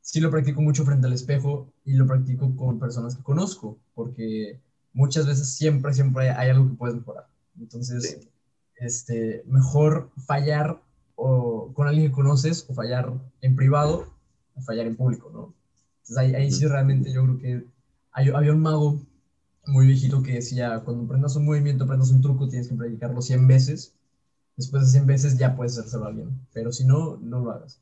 sí 0.02 0.20
lo 0.20 0.30
practico 0.30 0.60
mucho 0.60 0.84
frente 0.84 1.06
al 1.06 1.14
espejo 1.14 1.72
y 1.84 1.94
lo 1.94 2.06
practico 2.06 2.54
con 2.56 2.78
personas 2.78 3.16
que 3.16 3.22
conozco, 3.22 3.78
porque 3.94 4.60
muchas 4.92 5.26
veces 5.26 5.48
siempre, 5.54 5.94
siempre 5.94 6.30
hay 6.30 6.50
algo 6.50 6.68
que 6.68 6.76
puedes 6.76 6.96
mejorar. 6.96 7.26
Entonces, 7.58 8.28
este, 8.76 9.42
mejor 9.46 10.10
fallar 10.26 10.82
o 11.14 11.72
con 11.72 11.86
alguien 11.86 12.08
que 12.08 12.12
conoces 12.12 12.66
o 12.68 12.74
fallar 12.74 13.12
en 13.40 13.56
privado 13.56 14.12
o 14.54 14.60
fallar 14.60 14.86
en 14.86 14.96
público, 14.96 15.30
¿no? 15.32 15.54
Entonces 16.00 16.16
ahí, 16.18 16.34
ahí 16.34 16.50
sí 16.50 16.66
realmente 16.66 17.12
yo 17.12 17.22
creo 17.22 17.38
que 17.38 17.66
hay, 18.12 18.28
había 18.30 18.52
un 18.52 18.60
mago 18.60 19.00
muy 19.66 19.86
viejito 19.86 20.22
que 20.22 20.34
decía, 20.34 20.80
cuando 20.84 21.04
aprendas 21.04 21.36
un 21.36 21.44
movimiento, 21.44 21.84
aprendas 21.84 22.10
un 22.10 22.20
truco, 22.20 22.48
tienes 22.48 22.68
que 22.68 22.74
practicarlo 22.74 23.22
100 23.22 23.46
veces. 23.46 23.94
Después 24.56 24.84
de 24.84 24.90
100 24.90 25.06
veces 25.06 25.38
ya 25.38 25.54
puedes 25.54 25.78
hacerlo 25.78 26.06
a 26.06 26.08
alguien, 26.08 26.46
pero 26.52 26.72
si 26.72 26.84
no, 26.84 27.16
no 27.18 27.40
lo 27.40 27.52
hagas. 27.52 27.80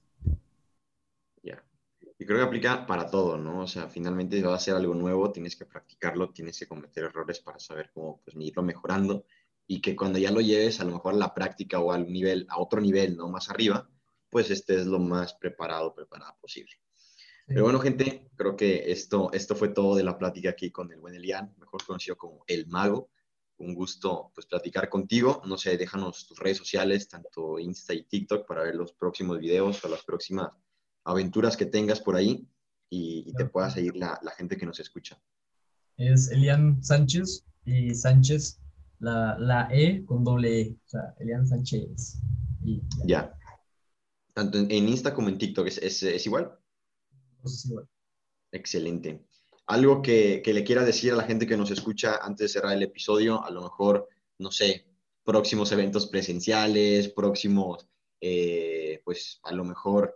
Y 2.20 2.26
creo 2.26 2.36
que 2.36 2.44
aplica 2.44 2.86
para 2.86 3.10
todo, 3.10 3.38
¿no? 3.38 3.62
O 3.62 3.66
sea, 3.66 3.88
finalmente 3.88 4.42
va 4.42 4.54
a 4.54 4.58
ser 4.58 4.74
algo 4.74 4.94
nuevo, 4.94 5.32
tienes 5.32 5.56
que 5.56 5.64
practicarlo, 5.64 6.28
tienes 6.28 6.58
que 6.58 6.66
cometer 6.66 7.04
errores 7.04 7.40
para 7.40 7.58
saber 7.58 7.90
cómo 7.94 8.20
pues, 8.22 8.36
irlo 8.38 8.62
mejorando 8.62 9.24
y 9.66 9.80
que 9.80 9.96
cuando 9.96 10.18
ya 10.18 10.30
lo 10.30 10.42
lleves 10.42 10.80
a 10.80 10.84
lo 10.84 10.92
mejor 10.92 11.14
a 11.14 11.16
la 11.16 11.32
práctica 11.32 11.80
o 11.80 11.92
al 11.92 12.12
nivel, 12.12 12.46
a 12.50 12.60
otro 12.60 12.78
nivel, 12.78 13.16
¿no? 13.16 13.30
Más 13.30 13.48
arriba, 13.48 13.88
pues 14.28 14.50
estés 14.50 14.84
lo 14.84 14.98
más 14.98 15.32
preparado, 15.32 15.94
preparada 15.94 16.36
posible. 16.38 16.74
Pero 17.46 17.62
bueno, 17.62 17.80
gente, 17.80 18.28
creo 18.36 18.54
que 18.54 18.92
esto, 18.92 19.30
esto 19.32 19.56
fue 19.56 19.70
todo 19.70 19.96
de 19.96 20.04
la 20.04 20.18
plática 20.18 20.50
aquí 20.50 20.70
con 20.70 20.92
el 20.92 21.00
buen 21.00 21.14
Elian, 21.14 21.54
mejor 21.56 21.82
conocido 21.86 22.18
como 22.18 22.44
El 22.46 22.66
Mago. 22.66 23.08
Un 23.56 23.74
gusto, 23.74 24.30
pues, 24.34 24.46
platicar 24.46 24.90
contigo. 24.90 25.40
No 25.46 25.56
sé, 25.56 25.78
déjanos 25.78 26.26
tus 26.26 26.38
redes 26.38 26.58
sociales, 26.58 27.08
tanto 27.08 27.58
Insta 27.58 27.94
y 27.94 28.02
TikTok, 28.02 28.46
para 28.46 28.64
ver 28.64 28.74
los 28.74 28.92
próximos 28.92 29.38
videos 29.38 29.82
o 29.82 29.88
las 29.88 30.04
próximas 30.04 30.50
aventuras 31.04 31.56
que 31.56 31.66
tengas 31.66 32.00
por 32.00 32.16
ahí 32.16 32.46
y, 32.88 33.32
te 33.34 33.44
pueda 33.44 33.70
seguir 33.70 33.96
la, 33.96 34.18
la 34.22 34.32
gente 34.32 34.56
que 34.56 34.66
nos 34.66 34.80
escucha. 34.80 35.20
Es 35.96 36.30
Elian 36.30 36.82
Sánchez 36.82 37.44
y 37.64 37.94
Sánchez 37.94 38.60
la, 38.98 39.38
la 39.38 39.68
E 39.70 40.04
con 40.04 40.24
doble 40.24 40.60
E, 40.60 40.76
o 40.84 40.88
sea, 40.88 41.14
Elian 41.18 41.46
Sánchez. 41.46 42.18
Y, 42.64 42.82
ya. 43.04 43.34
Tanto 44.34 44.58
en, 44.58 44.88
Insta 44.88 45.14
como 45.14 45.28
en 45.28 45.38
TikTok, 45.38 45.66
¿es, 45.66 45.78
es, 45.78 46.02
es 46.02 46.26
igual? 46.26 46.58
Pues 47.40 47.54
es 47.54 47.64
igual. 47.66 47.88
Excelente. 48.52 49.24
Algo 49.66 50.02
que, 50.02 50.42
que, 50.44 50.52
le 50.52 50.64
quiera 50.64 50.84
decir 50.84 51.12
a 51.12 51.16
la 51.16 51.24
gente 51.24 51.46
que 51.46 51.56
nos 51.56 51.70
escucha 51.70 52.16
antes 52.22 52.44
de 52.44 52.60
cerrar 52.60 52.76
el 52.76 52.82
episodio, 52.82 53.44
a 53.44 53.50
lo 53.50 53.62
mejor, 53.62 54.08
no 54.38 54.50
sé, 54.50 54.86
próximos 55.24 55.70
eventos 55.72 56.06
presenciales, 56.06 57.08
próximos, 57.08 57.88
eh, 58.20 59.00
pues 59.04 59.40
a 59.44 59.52
lo 59.52 59.64
mejor, 59.64 60.14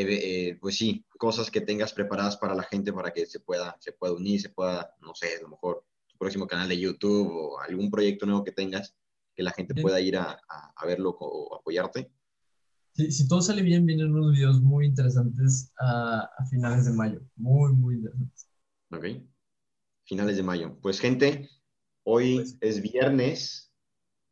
eh, 0.00 0.58
pues 0.60 0.76
sí, 0.76 1.04
cosas 1.18 1.50
que 1.50 1.60
tengas 1.60 1.92
preparadas 1.92 2.36
para 2.36 2.54
la 2.54 2.62
gente 2.62 2.92
para 2.92 3.12
que 3.12 3.26
se 3.26 3.40
pueda, 3.40 3.76
se 3.80 3.92
pueda 3.92 4.12
unir, 4.12 4.40
se 4.40 4.50
pueda, 4.50 4.94
no 5.00 5.14
sé, 5.14 5.36
a 5.38 5.42
lo 5.42 5.48
mejor 5.48 5.84
próximo 6.18 6.46
canal 6.46 6.68
de 6.68 6.78
YouTube 6.78 7.30
o 7.30 7.60
algún 7.60 7.90
proyecto 7.90 8.26
nuevo 8.26 8.44
que 8.44 8.52
tengas 8.52 8.94
que 9.34 9.42
la 9.42 9.52
gente 9.52 9.80
pueda 9.80 10.00
ir 10.00 10.16
a, 10.16 10.40
a, 10.48 10.84
verlo 10.84 11.16
o 11.20 11.54
apoyarte. 11.54 12.10
Sí, 12.92 13.12
si 13.12 13.28
todo 13.28 13.40
sale 13.40 13.62
bien, 13.62 13.86
vienen 13.86 14.12
unos 14.12 14.32
videos 14.32 14.60
muy 14.60 14.86
interesantes 14.86 15.72
a, 15.78 16.28
a, 16.36 16.46
finales 16.46 16.86
de 16.86 16.92
mayo. 16.92 17.20
Muy, 17.36 17.72
muy 17.72 17.94
interesantes. 17.94 18.50
Ok. 18.90 19.04
Finales 20.06 20.36
de 20.36 20.42
mayo. 20.42 20.76
Pues, 20.82 20.98
gente, 20.98 21.48
hoy 22.02 22.36
pues, 22.36 22.58
es 22.60 22.82
viernes. 22.82 23.72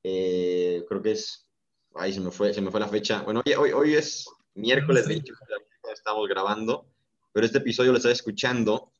Eh, 0.03 0.85
creo 0.89 1.03
que 1.03 1.13
es. 1.13 1.49
Ay, 1.95 2.13
se 2.13 2.21
me 2.21 2.33
fue, 2.33 2.53
se 2.53 2.61
me 2.61 2.73
fue 2.73 2.81
la 2.81 2.89
fecha. 2.89 3.23
Bueno, 3.23 3.43
hoy, 3.47 3.53
hoy, 3.53 3.71
hoy 3.71 3.95
es 3.95 4.27
miércoles, 4.57 5.07
de 5.07 5.15
hecho, 5.15 5.35
estamos 5.93 6.29
grabando. 6.29 6.87
Pero 7.33 7.47
este 7.47 7.59
episodio 7.59 7.93
lo 7.93 7.99
estás 7.99 8.13
escuchando 8.13 8.93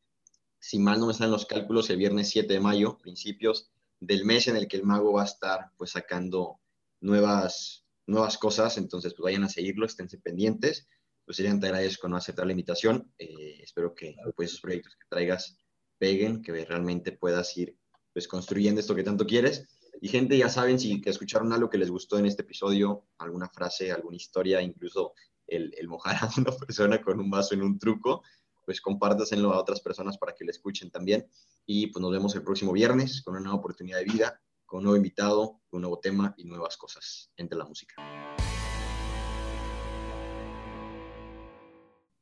si 0.59 0.79
mal 0.79 0.99
no 0.99 1.07
me 1.07 1.13
están 1.13 1.31
los 1.31 1.47
cálculos, 1.47 1.91
el 1.91 1.99
viernes 1.99 2.31
7 2.31 2.53
de 2.53 2.61
mayo, 2.61 2.99
principios 2.99 3.71
del 4.01 4.25
mes 4.25 4.49
en 4.49 4.57
el 4.57 4.69
que 4.69 4.77
el 4.77 4.85
mago 4.85 5.13
va 5.13 5.23
a 5.23 5.27
estar 5.27 5.71
pues 5.77 5.93
sacando 5.93 6.61
nuevas, 7.01 7.85
nuevas 8.07 8.37
cosas, 8.37 8.77
entonces 8.77 9.15
pues 9.15 9.25
vayan 9.25 9.45
a 9.45 9.49
seguirlo, 9.49 9.87
esténse 9.87 10.19
pendientes, 10.19 10.89
pues 11.25 11.37
serían 11.37 11.61
te 11.61 11.67
agradezco 11.67 12.09
no 12.09 12.17
aceptar 12.17 12.47
la 12.47 12.53
invitación, 12.53 13.13
eh, 13.19 13.61
espero 13.63 13.95
que 13.95 14.17
pues 14.35 14.51
esos 14.51 14.61
proyectos 14.61 14.97
que 14.97 15.07
traigas 15.09 15.57
peguen, 15.99 16.43
que 16.43 16.53
realmente 16.65 17.13
puedas 17.13 17.57
ir 17.57 17.77
pues 18.13 18.29
construyendo 18.29 18.81
esto 18.81 18.95
que 18.95 19.03
tanto 19.03 19.27
quieres. 19.27 19.69
Y 20.01 20.09
gente, 20.09 20.37
ya 20.37 20.49
saben, 20.49 20.79
si 20.79 21.01
que 21.01 21.11
escucharon 21.11 21.53
algo 21.53 21.71
que 21.71 21.79
les 21.79 21.91
gustó 21.91 22.19
en 22.19 22.27
este 22.27 22.43
episodio, 22.43 23.07
alguna 23.19 23.49
frase, 23.49 23.93
alguna 23.93 24.17
historia, 24.17 24.61
incluso 24.61 25.15
el, 25.47 25.75
el 25.77 25.89
mojar 25.89 26.17
a 26.17 26.31
una 26.39 26.53
persona 26.53 27.03
con 27.03 27.21
un 27.21 27.31
vaso 27.31 27.55
en 27.55 27.63
un 27.63 27.79
truco, 27.79 28.23
pues 28.65 28.81
compártaselo 28.81 29.53
a 29.53 29.61
otras 29.61 29.81
personas 29.81 30.19
para 30.19 30.35
que 30.35 30.45
lo 30.45 30.51
escuchen 30.51 30.91
también. 30.91 31.27
Y 31.65 31.89
pues 31.89 32.01
nos 32.03 32.13
vemos 32.13 32.35
el 32.35 32.43
próximo 32.43 32.73
viernes 32.73 33.23
con 33.23 33.35
una 33.35 33.45
nueva 33.45 33.59
oportunidad 33.59 33.99
de 33.99 34.05
vida, 34.05 34.41
con 34.65 34.79
un 34.79 34.85
nuevo 34.85 34.97
invitado, 34.97 35.61
un 35.71 35.83
nuevo 35.83 35.99
tema 36.01 36.35
y 36.37 36.45
nuevas 36.45 36.77
cosas 36.77 37.31
entre 37.37 37.57
la 37.57 37.65
música. 37.65 37.95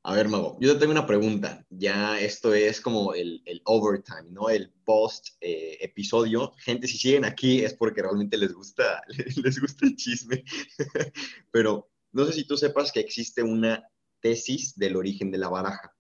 A 0.07 0.15
ver, 0.15 0.29
Mago, 0.29 0.59
yo 0.61 0.75
te 0.75 0.81
tengo 0.81 0.93
una 0.93 1.07
pregunta. 1.07 1.65
Ya 1.71 2.21
esto 2.21 2.53
es 2.53 2.79
como 2.79 3.15
el, 3.15 3.41
el 3.47 3.63
overtime, 3.65 4.27
¿no? 4.29 4.51
El 4.51 4.71
post 4.85 5.29
eh, 5.41 5.79
episodio. 5.81 6.53
Gente, 6.59 6.87
si 6.87 6.99
siguen 6.99 7.25
aquí 7.25 7.61
es 7.65 7.73
porque 7.73 8.03
realmente 8.03 8.37
les 8.37 8.53
gusta, 8.53 9.01
les 9.43 9.59
gusta 9.59 9.87
el 9.87 9.97
chisme. 9.97 10.45
Pero 11.51 11.89
no 12.15 12.25
sé 12.25 12.33
si 12.33 12.47
tú 12.47 12.57
sepas 12.57 12.91
que 12.91 13.01
existe 13.01 13.43
una 13.43 13.87
tesis 14.21 14.75
del 14.77 14.97
origen 14.97 15.31
de 15.31 15.39
la 15.39 15.49
baraja, 15.49 15.95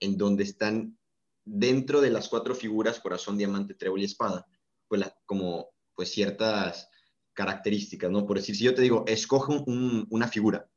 en 0.00 0.18
donde 0.18 0.44
están 0.44 0.98
dentro 1.44 2.00
de 2.00 2.10
las 2.10 2.28
cuatro 2.28 2.54
figuras, 2.54 3.00
corazón, 3.00 3.38
diamante, 3.38 3.74
trébol 3.74 4.02
y 4.02 4.04
espada, 4.04 4.46
pues 4.88 5.02
como 5.24 5.70
pues 5.94 6.10
ciertas 6.10 6.90
características, 7.32 8.10
¿no? 8.10 8.26
Por 8.26 8.36
decir, 8.36 8.54
si 8.54 8.64
yo 8.64 8.74
te 8.74 8.82
digo, 8.82 9.04
escoge 9.06 9.64
una 9.66 10.28
figura, 10.28 10.68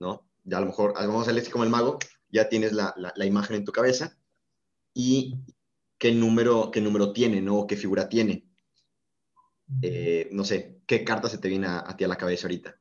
¿no? 0.00 0.26
ya 0.46 0.58
a 0.58 0.60
lo 0.60 0.66
mejor, 0.66 0.94
vamos 0.94 1.18
a 1.18 1.22
hacerle 1.22 1.50
como 1.50 1.64
el 1.64 1.70
mago, 1.70 1.98
ya 2.28 2.48
tienes 2.48 2.72
la, 2.72 2.94
la, 2.96 3.26
imagen 3.26 3.56
en 3.56 3.64
tu 3.64 3.72
cabeza 3.72 4.16
y 4.94 5.34
qué 5.98 6.12
número, 6.12 6.70
qué 6.70 6.80
número 6.80 7.12
tiene, 7.12 7.42
¿no? 7.42 7.66
¿Qué 7.66 7.76
figura 7.76 8.08
tiene? 8.08 8.48
Eh, 9.82 10.28
no 10.30 10.44
sé, 10.44 10.80
¿qué 10.86 11.04
carta 11.04 11.28
se 11.28 11.38
te 11.38 11.48
viene 11.48 11.66
a, 11.66 11.96
ti 11.96 12.04
a 12.04 12.08
la 12.08 12.16
cabeza 12.16 12.46
ahorita? 12.46 12.78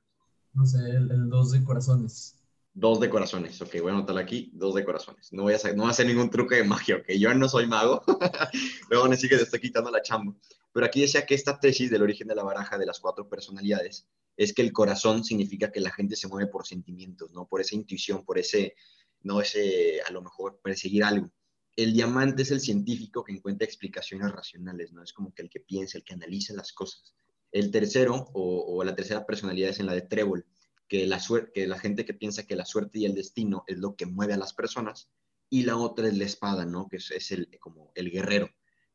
No 0.55 0.65
sé, 0.65 0.79
el, 0.89 1.29
dos 1.29 1.51
de 1.51 1.63
corazones. 1.63 2.39
Dos 2.73 2.99
de 2.99 3.09
corazones, 3.09 3.61
ok, 3.61 3.75
voy 3.81 3.91
a 3.91 3.93
anotar 3.93 4.17
aquí, 4.17 4.51
dos 4.53 4.75
de 4.75 4.83
corazones. 4.83 5.31
No 5.31 5.43
voy 5.43 5.53
a 5.53 5.55
hacer, 5.57 5.75
no 5.75 5.83
voy 5.83 5.89
a 5.89 5.91
hacer 5.91 6.07
ningún 6.07 6.29
truco 6.29 6.55
de 6.55 6.63
magia, 6.63 6.97
ok, 6.97 7.11
yo 7.17 7.33
no 7.33 7.47
soy 7.47 7.67
mago, 7.67 8.03
luego 8.89 9.07
me 9.07 9.15
sigue, 9.15 9.37
te 9.37 9.43
estoy 9.43 9.61
quitando 9.61 9.91
la 9.91 10.01
chamba. 10.01 10.35
Pero 10.73 10.85
aquí 10.85 11.01
decía 11.01 11.25
que 11.25 11.35
esta 11.35 11.57
tesis 11.57 11.89
del 11.89 12.01
origen 12.01 12.27
de 12.27 12.35
la 12.35 12.43
baraja 12.43 12.77
de 12.77 12.85
las 12.85 12.99
cuatro 12.99 13.29
personalidades 13.29 14.07
es 14.35 14.53
que 14.53 14.61
el 14.61 14.73
corazón 14.73 15.23
significa 15.23 15.71
que 15.71 15.79
la 15.79 15.91
gente 15.91 16.15
se 16.15 16.27
mueve 16.27 16.49
por 16.49 16.65
sentimientos, 16.67 17.31
¿no? 17.31 17.47
Por 17.47 17.61
esa 17.61 17.75
intuición, 17.75 18.25
por 18.25 18.37
ese, 18.37 18.75
no 19.21 19.39
ese, 19.39 20.01
a 20.05 20.11
lo 20.11 20.21
mejor, 20.21 20.59
perseguir 20.61 21.03
algo. 21.03 21.31
El 21.75 21.93
diamante 21.93 22.43
es 22.43 22.51
el 22.51 22.59
científico 22.59 23.23
que 23.23 23.33
encuentra 23.33 23.65
explicaciones 23.65 24.31
racionales, 24.31 24.91
¿no? 24.91 25.03
Es 25.03 25.13
como 25.13 25.33
que 25.33 25.43
el 25.43 25.49
que 25.49 25.61
piensa, 25.61 25.97
el 25.97 26.03
que 26.03 26.13
analiza 26.13 26.53
las 26.53 26.73
cosas. 26.73 27.15
El 27.55 27.71
tercero, 27.71 28.29
o, 28.33 28.83
la 28.83 28.95
tercera 28.95 29.25
personalidad 29.25 29.69
es 29.69 29.79
en 29.79 29.85
la 29.85 29.93
de 29.93 30.01
trébol, 30.01 30.45
que 30.87 31.07
la, 31.07 31.21
que 31.53 31.67
la 31.67 31.79
gente 31.79 32.05
que 32.05 32.13
piensa 32.13 32.45
que 32.45 32.55
la 32.55 32.65
suerte 32.65 32.99
y 32.99 33.05
el 33.05 33.15
destino 33.15 33.63
es 33.67 33.77
lo 33.77 33.95
que 33.95 34.05
mueve 34.05 34.33
a 34.33 34.37
las 34.37 34.53
personas. 34.53 35.09
Y 35.49 35.63
la 35.63 35.77
otra 35.77 36.07
es 36.07 36.17
la 36.17 36.25
espada, 36.25 36.65
¿no? 36.65 36.87
Que 36.89 36.97
es, 36.97 37.31
el, 37.31 37.49
como 37.59 37.91
el 37.95 38.11
guerrero, 38.11 38.49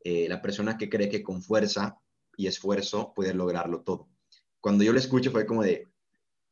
eh, 0.05 0.29
la 0.29 0.43
persona 0.43 0.77
que 0.77 0.89
cree 0.89 1.09
que 1.09 1.23
con 1.23 1.43
fuerza 1.43 1.99
y 2.37 2.47
esfuerzo 2.47 3.13
puede 3.15 3.35
lograrlo 3.35 3.83
todo 3.83 4.09
cuando 4.61 4.85
yo 4.85 4.93
lo 4.93 4.99
escucho 4.99 5.31
fue 5.31 5.47
como 5.47 5.63
de, 5.63 5.89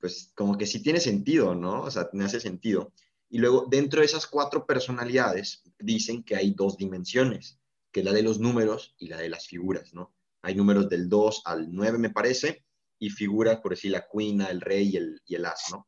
pues 0.00 0.32
como 0.34 0.56
que 0.56 0.66
sí 0.66 0.82
tiene 0.82 1.00
sentido, 1.00 1.54
¿no? 1.54 1.82
O 1.82 1.90
sea, 1.90 2.08
me 2.12 2.24
hace 2.24 2.40
sentido. 2.40 2.92
Y 3.30 3.38
luego, 3.38 3.66
dentro 3.70 4.00
de 4.00 4.06
esas 4.06 4.26
cuatro 4.26 4.66
personalidades, 4.66 5.62
dicen 5.78 6.22
que 6.22 6.34
hay 6.34 6.52
dos 6.52 6.78
dimensiones, 6.78 7.58
que 7.92 8.00
es 8.00 8.06
la 8.06 8.12
de 8.12 8.22
los 8.22 8.38
números 8.40 8.94
y 8.98 9.08
la 9.08 9.18
de 9.18 9.28
las 9.28 9.46
figuras, 9.46 9.92
¿no? 9.92 10.14
Hay 10.42 10.54
números 10.54 10.88
del 10.88 11.08
2 11.08 11.42
al 11.44 11.72
9, 11.72 11.98
me 11.98 12.10
parece, 12.10 12.64
y 12.98 13.10
figuras, 13.10 13.60
por 13.60 13.72
decir, 13.72 13.92
la 13.92 14.06
cuina, 14.06 14.46
el 14.46 14.60
rey 14.60 14.90
y 14.90 14.96
el, 14.96 15.20
y 15.26 15.34
el 15.34 15.44
as, 15.44 15.64
¿no? 15.70 15.86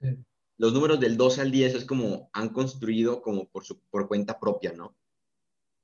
Sí. 0.00 0.16
Los 0.60 0.74
números 0.74 1.00
del 1.00 1.16
2 1.16 1.38
al 1.38 1.50
10 1.50 1.74
es 1.74 1.84
como 1.86 2.28
han 2.34 2.50
construido 2.50 3.22
como 3.22 3.48
por, 3.48 3.64
su, 3.64 3.80
por 3.88 4.06
cuenta 4.08 4.38
propia, 4.38 4.72
¿no? 4.72 4.94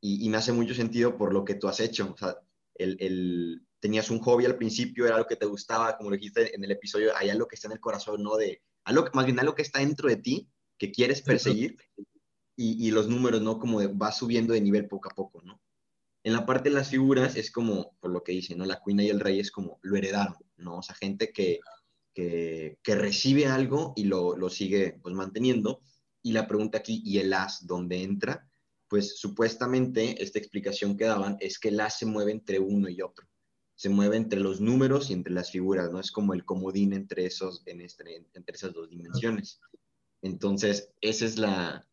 Y, 0.02 0.26
y, 0.26 0.28
me 0.28 0.36
hace 0.36 0.52
mucho 0.52 0.74
sentido 0.74 1.16
por 1.16 1.32
lo 1.32 1.46
que 1.46 1.54
tú 1.54 1.66
has 1.66 1.80
hecho. 1.80 2.12
O 2.12 2.16
sea, 2.18 2.36
el, 2.74 2.98
el, 3.00 3.66
tenías 3.80 4.10
un 4.10 4.18
hobby 4.18 4.44
al 4.44 4.58
principio, 4.58 5.06
era 5.06 5.16
algo 5.16 5.26
que 5.26 5.36
te 5.36 5.46
gustaba, 5.46 5.96
como 5.96 6.10
lo 6.10 6.16
dijiste 6.16 6.54
en 6.54 6.62
el 6.62 6.72
episodio, 6.72 7.16
hay 7.16 7.30
algo 7.30 7.48
que 7.48 7.54
está 7.54 7.68
en 7.68 7.72
el 7.72 7.80
corazón, 7.80 8.22
¿no? 8.22 8.36
De, 8.36 8.60
algo, 8.84 9.06
más 9.14 9.24
bien 9.24 9.40
algo 9.40 9.54
que 9.54 9.62
está 9.62 9.78
dentro 9.78 10.10
de 10.10 10.16
ti, 10.16 10.46
que 10.76 10.92
quieres 10.92 11.22
perseguir, 11.22 11.78
y, 12.54 12.86
y 12.86 12.90
los 12.90 13.08
números, 13.08 13.40
¿no? 13.40 13.58
Como 13.58 13.78
va 13.96 14.12
subiendo 14.12 14.52
de 14.52 14.60
nivel 14.60 14.88
poco 14.88 15.08
a 15.08 15.14
poco, 15.14 15.40
¿no? 15.40 15.58
En 16.26 16.32
la 16.32 16.44
parte 16.44 16.70
de 16.70 16.74
las 16.74 16.90
figuras 16.90 17.36
es 17.36 17.52
como, 17.52 17.96
por 18.00 18.10
lo 18.10 18.24
que 18.24 18.32
dicen, 18.32 18.58
¿no? 18.58 18.64
La 18.64 18.80
cuina 18.80 19.04
y 19.04 19.10
el 19.10 19.20
rey 19.20 19.38
es 19.38 19.52
como 19.52 19.78
lo 19.82 19.96
heredaron, 19.96 20.34
¿no? 20.56 20.78
O 20.78 20.82
sea, 20.82 20.96
gente 20.96 21.30
que, 21.32 21.60
que, 22.12 22.76
recibe 22.84 23.46
algo 23.46 23.92
y 23.94 24.06
lo, 24.06 24.36
lo, 24.36 24.50
sigue 24.50 24.98
pues 25.00 25.14
manteniendo. 25.14 25.82
Y 26.22 26.32
la 26.32 26.48
pregunta 26.48 26.78
aquí, 26.78 27.00
¿y 27.04 27.18
el 27.18 27.32
as 27.32 27.64
dónde 27.64 28.02
entra? 28.02 28.44
Pues 28.88 29.20
supuestamente 29.20 30.20
esta 30.20 30.40
explicación 30.40 30.96
que 30.96 31.04
daban 31.04 31.36
es 31.38 31.60
que 31.60 31.68
el 31.68 31.78
as 31.78 31.96
se 31.96 32.06
mueve 32.06 32.32
entre 32.32 32.58
uno 32.58 32.88
y 32.88 33.02
otro 33.02 33.28
se 33.76 33.90
mueve 33.90 34.16
entre 34.16 34.40
los 34.40 34.60
números 34.60 35.10
y 35.10 35.12
entre 35.12 35.32
las 35.32 35.52
figuras, 35.52 35.92
¿no? 35.92 36.00
Es 36.00 36.10
como 36.10 36.32
el 36.32 36.44
comodín 36.44 36.92
entre, 36.92 37.26
esos, 37.26 37.62
en 37.66 37.82
este, 37.82 38.26
entre 38.32 38.56
esas 38.56 38.72
dos 38.72 38.88
dimensiones. 38.88 39.60
Entonces, 40.22 40.90
ese 41.02 41.26
es 41.26 41.36
la, 41.36 41.86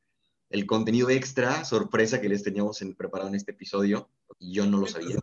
el 0.53 0.67
contenido 0.67 1.09
extra, 1.09 1.65
sorpresa 1.65 2.21
que 2.21 2.29
les 2.29 2.43
teníamos 2.43 2.83
en, 2.83 2.93
preparado 2.93 3.27
en 3.27 3.33
este 3.33 3.53
episodio, 3.53 4.11
y 4.43 4.53
yo 4.53 4.65
no 4.65 4.77
lo 4.77 4.87
sabía. 4.87 5.17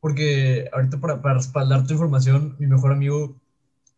Porque 0.00 0.68
ahorita 0.72 1.00
para, 1.00 1.20
para 1.20 1.34
respaldar 1.34 1.86
tu 1.86 1.94
información, 1.94 2.56
mi 2.58 2.66
mejor 2.66 2.92
amigo, 2.92 3.40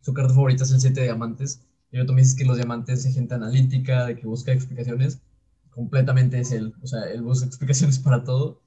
su 0.01 0.15
carta 0.15 0.33
favorita 0.33 0.65
es 0.65 0.73
el 0.73 0.81
7 0.81 1.01
de 1.01 1.07
diamantes, 1.07 1.61
y 1.91 2.05
tú 2.05 2.13
me 2.13 2.23
dices 2.23 2.37
que 2.37 2.45
los 2.45 2.57
diamantes 2.57 3.05
es 3.05 3.15
gente 3.15 3.35
analítica, 3.35 4.07
de 4.07 4.17
que 4.17 4.27
busca 4.27 4.53
explicaciones, 4.53 5.21
completamente 5.71 6.41
es 6.41 6.53
él, 6.53 6.75
o 6.83 6.87
sea, 6.87 7.05
él 7.11 7.23
busca 7.23 7.47
explicaciones 7.47 7.99
para 7.99 8.25
todo, 8.25 8.63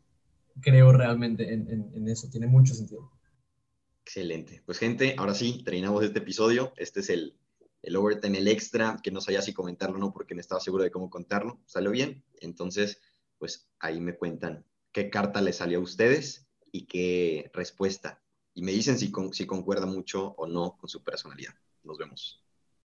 creo 0.61 0.91
realmente 0.91 1.53
en, 1.53 2.07
eso, 2.07 2.29
tiene 2.29 2.47
mucho 2.47 2.73
sentido. 2.73 3.11
Excelente. 4.03 4.61
Pues 4.65 4.77
gente, 4.77 5.15
ahora 5.17 5.33
sí, 5.33 5.61
terminamos 5.63 6.03
este 6.03 6.19
episodio. 6.19 6.73
Este 6.75 6.99
es 6.99 7.09
el, 7.09 7.37
el 7.81 7.95
overtime, 7.95 8.37
el 8.39 8.47
extra, 8.47 8.99
que 9.01 9.11
no 9.11 9.21
sabía 9.21 9.41
si 9.41 9.53
comentarlo 9.53 9.95
o 9.97 9.99
no 9.99 10.11
porque 10.11 10.35
no 10.35 10.41
estaba 10.41 10.59
seguro 10.59 10.83
de 10.83 10.91
cómo 10.91 11.09
contarlo. 11.09 11.61
Salió 11.65 11.91
bien. 11.91 12.23
Entonces, 12.41 12.99
pues 13.37 13.69
ahí 13.79 14.01
me 14.01 14.17
cuentan 14.17 14.65
qué 14.91 15.09
carta 15.09 15.41
le 15.41 15.53
salió 15.53 15.79
a 15.79 15.83
ustedes 15.83 16.47
y 16.71 16.85
qué 16.85 17.49
respuesta. 17.53 18.21
Y 18.53 18.63
me 18.63 18.71
dicen 18.71 18.97
si, 18.97 19.11
si 19.31 19.45
concuerda 19.45 19.85
mucho 19.85 20.33
o 20.37 20.47
no 20.47 20.77
con 20.77 20.89
su 20.89 21.03
personalidad. 21.03 21.53
Nos 21.83 21.97
vemos. 21.97 22.40